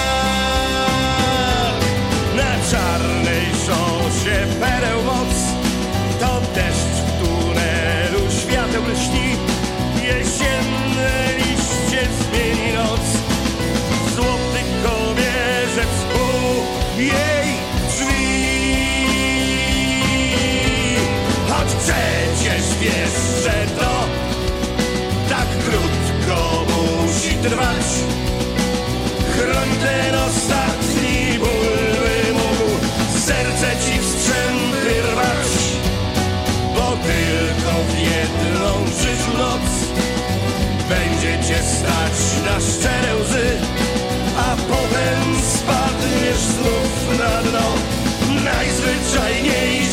Na 2.37 2.53
czarnej 2.71 3.47
szosie 3.67 4.47
pereł 4.61 5.03
moc. 5.03 5.35
To 6.21 6.41
deszcz 6.55 6.97
w 7.07 7.11
tunelu 7.19 8.31
świateł 8.41 8.83
lśni. 8.83 9.37
Jesienne 10.03 10.72
wiesz, 22.83 23.43
że 23.45 23.67
to 23.79 23.93
tak 25.29 25.49
krótko 25.65 26.65
musi 26.73 27.35
trwać. 27.37 27.87
Chroń 29.35 29.69
ten 29.85 30.15
ostatni 30.15 31.39
ból, 31.39 31.77
by 32.03 32.33
mógł 32.33 32.71
serce 33.27 33.69
ci 33.85 33.99
w 33.99 34.07
rwać. 35.11 35.53
Bo 36.75 36.97
tylko 37.09 37.73
w 37.89 37.99
jedną 37.99 38.85
w 38.85 39.39
noc 39.39 39.69
będzie 40.89 41.49
cię 41.49 41.61
stać 41.63 42.19
na 42.47 42.61
szczere 42.61 43.17
łzy 43.17 43.49
A 44.39 44.57
potem 44.57 45.43
spadniesz 45.55 46.41
znów 46.41 47.19
na 47.19 47.43
dno. 47.43 47.67
Najzwyczajniejszych 48.45 49.92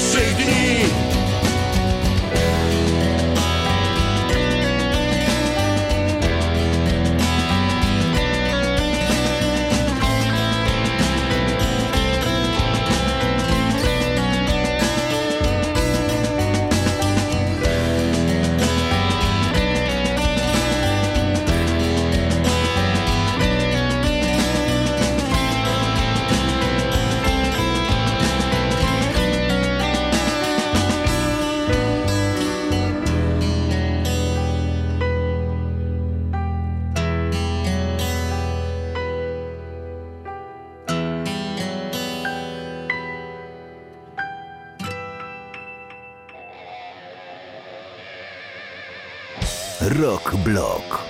Rock 49.90 50.36
Block. 50.36 51.02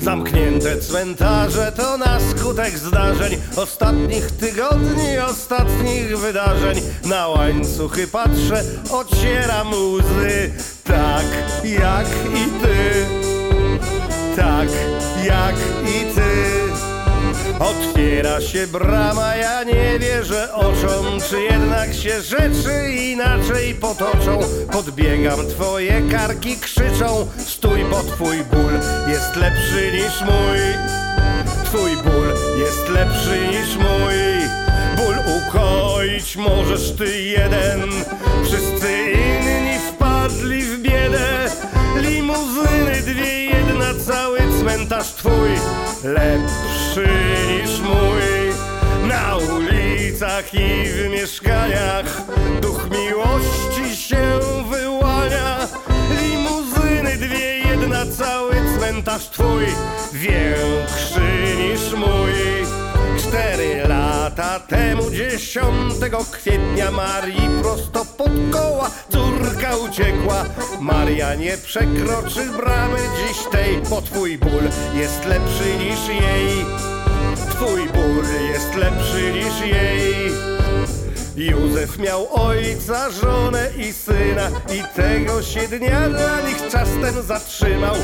Zamknięte 0.00 0.76
cmentarze 0.80 1.72
to 1.76 1.98
na 1.98 2.20
skutek 2.20 2.78
zdarzeń 2.78 3.36
Ostatnich 3.56 4.30
tygodni, 4.30 5.18
ostatnich 5.30 6.18
wydarzeń. 6.18 6.80
Na 7.04 7.28
łańcuchy 7.28 8.06
patrzę, 8.06 8.64
ocieram 8.90 9.72
łzy. 9.74 10.52
Tak 10.84 11.24
jak 11.64 12.06
i 12.34 12.62
ty. 12.62 13.06
Tak 14.36 14.68
jak 15.24 15.54
i 15.84 16.14
ty 16.14 16.61
Otwiera 17.62 18.40
się 18.40 18.66
brama, 18.66 19.36
ja 19.36 19.64
nie 19.64 19.98
wierzę 19.98 20.54
oczom 20.54 21.20
Czy 21.30 21.42
jednak 21.42 21.94
się 21.94 22.22
rzeczy 22.22 22.94
inaczej 22.94 23.74
potoczą. 23.74 24.38
Podbiegam, 24.72 25.46
twoje 25.46 26.02
karki 26.10 26.56
krzyczą 26.56 27.28
Stój, 27.38 27.84
bo 27.84 28.02
twój 28.02 28.36
ból 28.36 28.72
jest 29.08 29.36
lepszy 29.36 29.92
niż 29.92 30.20
mój. 30.20 30.58
Twój 31.64 31.96
ból 31.96 32.34
jest 32.58 32.88
lepszy 32.88 33.46
niż 33.48 33.76
mój. 33.76 34.14
Ból 34.96 35.16
ukoić 35.36 36.36
możesz 36.36 36.92
ty 36.92 37.22
jeden. 37.22 37.90
Wszyscy 38.44 39.12
inni 39.12 39.78
wpadli 39.78 40.62
w 40.62 40.82
biedę. 40.82 41.50
Limuzyny 41.96 43.02
dwie, 43.02 43.44
jedna 43.44 43.94
cały 44.06 44.38
cmentarz 44.60 45.12
twój 45.12 45.50
Lepszy 46.04 47.08
niż 47.48 47.80
mój. 47.80 48.52
Na 49.08 49.36
ulicach 49.36 50.54
i 50.54 50.84
w 50.84 51.08
mieszkaniach 51.10 52.22
Duch 52.62 52.88
miłości 52.90 53.96
się 53.96 54.40
wyłania. 54.70 55.68
Limuzyny 56.20 57.16
dwie, 57.16 57.58
jedna 57.58 58.06
cały 58.06 58.54
cmentarz 58.78 59.28
twój. 59.28 59.64
Większy 60.12 61.56
niż 61.58 61.92
mój. 61.92 62.32
Cztery 63.18 63.82
lata 63.88 63.91
temu, 64.30 65.10
10 65.10 65.94
kwietnia 66.30 66.90
Marii 66.90 67.48
prosto 67.62 68.04
pod 68.04 68.30
koła 68.50 68.90
córka 69.12 69.76
uciekła. 69.76 70.44
Maria 70.80 71.34
nie 71.34 71.56
przekroczy 71.58 72.46
bramy 72.56 72.98
dziś 72.98 73.38
tej, 73.52 73.82
bo 73.90 74.02
twój 74.02 74.38
ból 74.38 74.62
jest 74.94 75.26
lepszy 75.26 75.76
niż 75.76 76.08
jej. 76.22 76.64
Twój 77.50 77.88
ból 77.88 78.24
jest 78.52 78.74
lepszy 78.74 79.32
niż 79.32 79.60
jej. 79.72 80.61
Józef 81.36 81.98
miał 81.98 82.28
ojca, 82.34 83.10
żonę 83.10 83.70
i 83.78 83.92
syna 83.92 84.48
i 84.74 84.96
tego 84.96 85.42
się 85.42 85.68
dnia 85.68 86.08
dla 86.08 86.40
nich 86.40 86.68
czas 86.70 86.88
ten 87.02 87.22
zatrzymał. 87.22 87.94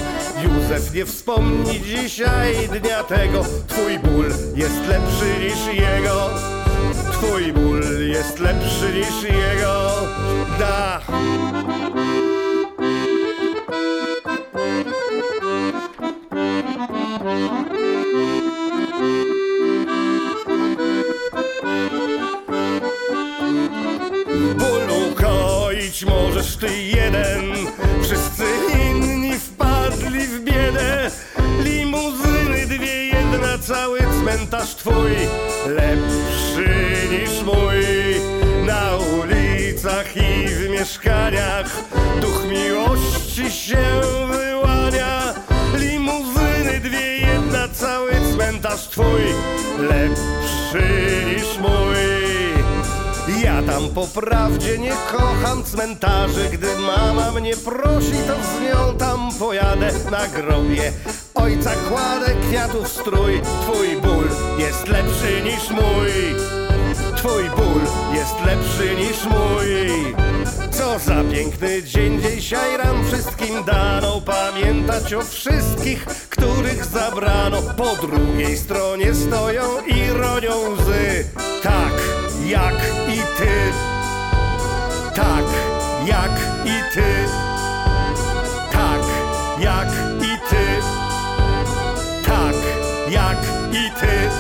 Józef 0.43 0.95
nie 0.95 1.07
wspomni 1.07 1.81
dzisiaj 1.83 2.69
dnia 2.69 3.05
tego, 3.05 3.45
twój 3.69 3.99
ból 3.99 4.27
jest 4.55 4.87
lepszy 4.89 5.45
niż 5.45 5.81
jego. 5.81 6.31
Twój 7.13 7.53
ból 7.53 7.83
jest 8.07 8.39
lepszy 8.39 8.93
niż 8.93 9.23
jego. 9.23 9.93
Da. 10.59 11.01
Ból 17.19 17.78
ty 26.61 26.83
jeden. 26.83 27.53
Wszyscy 28.03 28.45
inni 28.81 29.39
wpadli 29.39 30.21
w 30.21 30.41
biedę. 30.41 31.11
Limuzyny 31.65 32.67
dwie, 32.67 33.07
jedna 33.07 33.59
cały 33.59 34.01
cmentarz 34.01 34.75
twój. 34.75 35.11
Lepszy 35.67 36.69
niż 37.11 37.43
mój. 37.43 37.85
Na 38.67 38.97
ulicach 38.97 40.17
i 40.17 40.49
w 40.49 40.69
mieszkaniach 40.71 41.83
Duch 42.21 42.45
miłości 42.49 43.51
się 43.51 44.01
wyłania. 44.31 45.35
Limuzyny 45.75 46.81
dwie, 46.81 47.19
jedna 47.19 47.69
cały 47.69 48.13
cmentarz 48.35 48.89
twój. 48.89 49.23
Lepszy 49.79 51.25
niż 51.27 51.59
mój 51.59 52.38
ja 53.29 53.63
tam 53.63 53.89
po 53.95 54.07
prawdzie 54.07 54.79
nie 54.79 54.93
kocham 55.13 55.65
cmentarzy. 55.65 56.49
Gdy 56.53 56.67
mama 56.79 57.31
mnie 57.33 57.57
prosi, 57.57 58.13
to 58.27 58.35
z 58.35 58.61
nią 58.61 58.99
tam 58.99 59.31
pojadę 59.39 59.91
Na 60.11 60.29
grobie. 60.29 60.93
Ojca 61.35 61.71
kładę 61.71 62.35
kwiatów 62.49 62.89
strój. 62.89 63.41
Twój 63.63 63.97
ból 64.03 64.29
jest 64.59 64.89
lepszy 64.89 65.43
niż 65.45 65.71
mój. 65.71 66.13
Twój 67.17 67.45
ból 67.45 67.81
jest 68.15 68.35
lepszy 68.47 68.97
niż 68.97 69.25
mój. 69.25 70.15
Co 70.71 70.99
za 70.99 71.25
piękny 71.33 71.83
dzień 71.83 72.23
dzisiaj 72.23 72.79
nam 72.85 73.07
wszystkim 73.07 73.65
dano. 73.65 74.21
Pamiętać 74.21 75.15
o 75.15 75.23
wszystkich, 75.23 76.05
których 76.05 76.85
zabrano. 76.85 77.63
Po 77.63 78.07
drugiej 78.07 78.57
stronie 78.57 79.15
stoją 79.15 79.63
i 79.87 80.11
ronią 80.11 80.51
łzy. 80.51 81.25
Tak 81.63 82.18
jak 82.49 82.75
i 83.09 83.21
ty 83.39 83.73
Tak 85.15 85.45
jak 86.07 86.33
i 86.65 86.95
ty 86.95 87.25
Tak 88.73 89.03
jak 89.61 89.89
i 90.23 90.39
ty 90.51 90.99
i 93.73 93.91
ty. 94.01 94.31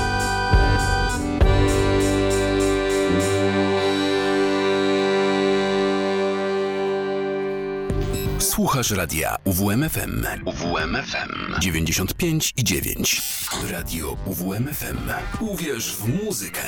Słuchasz 8.39 8.91
radia 8.91 9.37
UWMFM. 9.45 10.25
UWMFM 10.45 11.61
95 11.61 12.53
i 12.57 12.65
9. 12.65 13.23
Radio 13.71 14.17
UWMFM. 14.27 14.99
Uwierz 15.41 15.97
w 15.97 16.25
muzykę. 16.25 16.63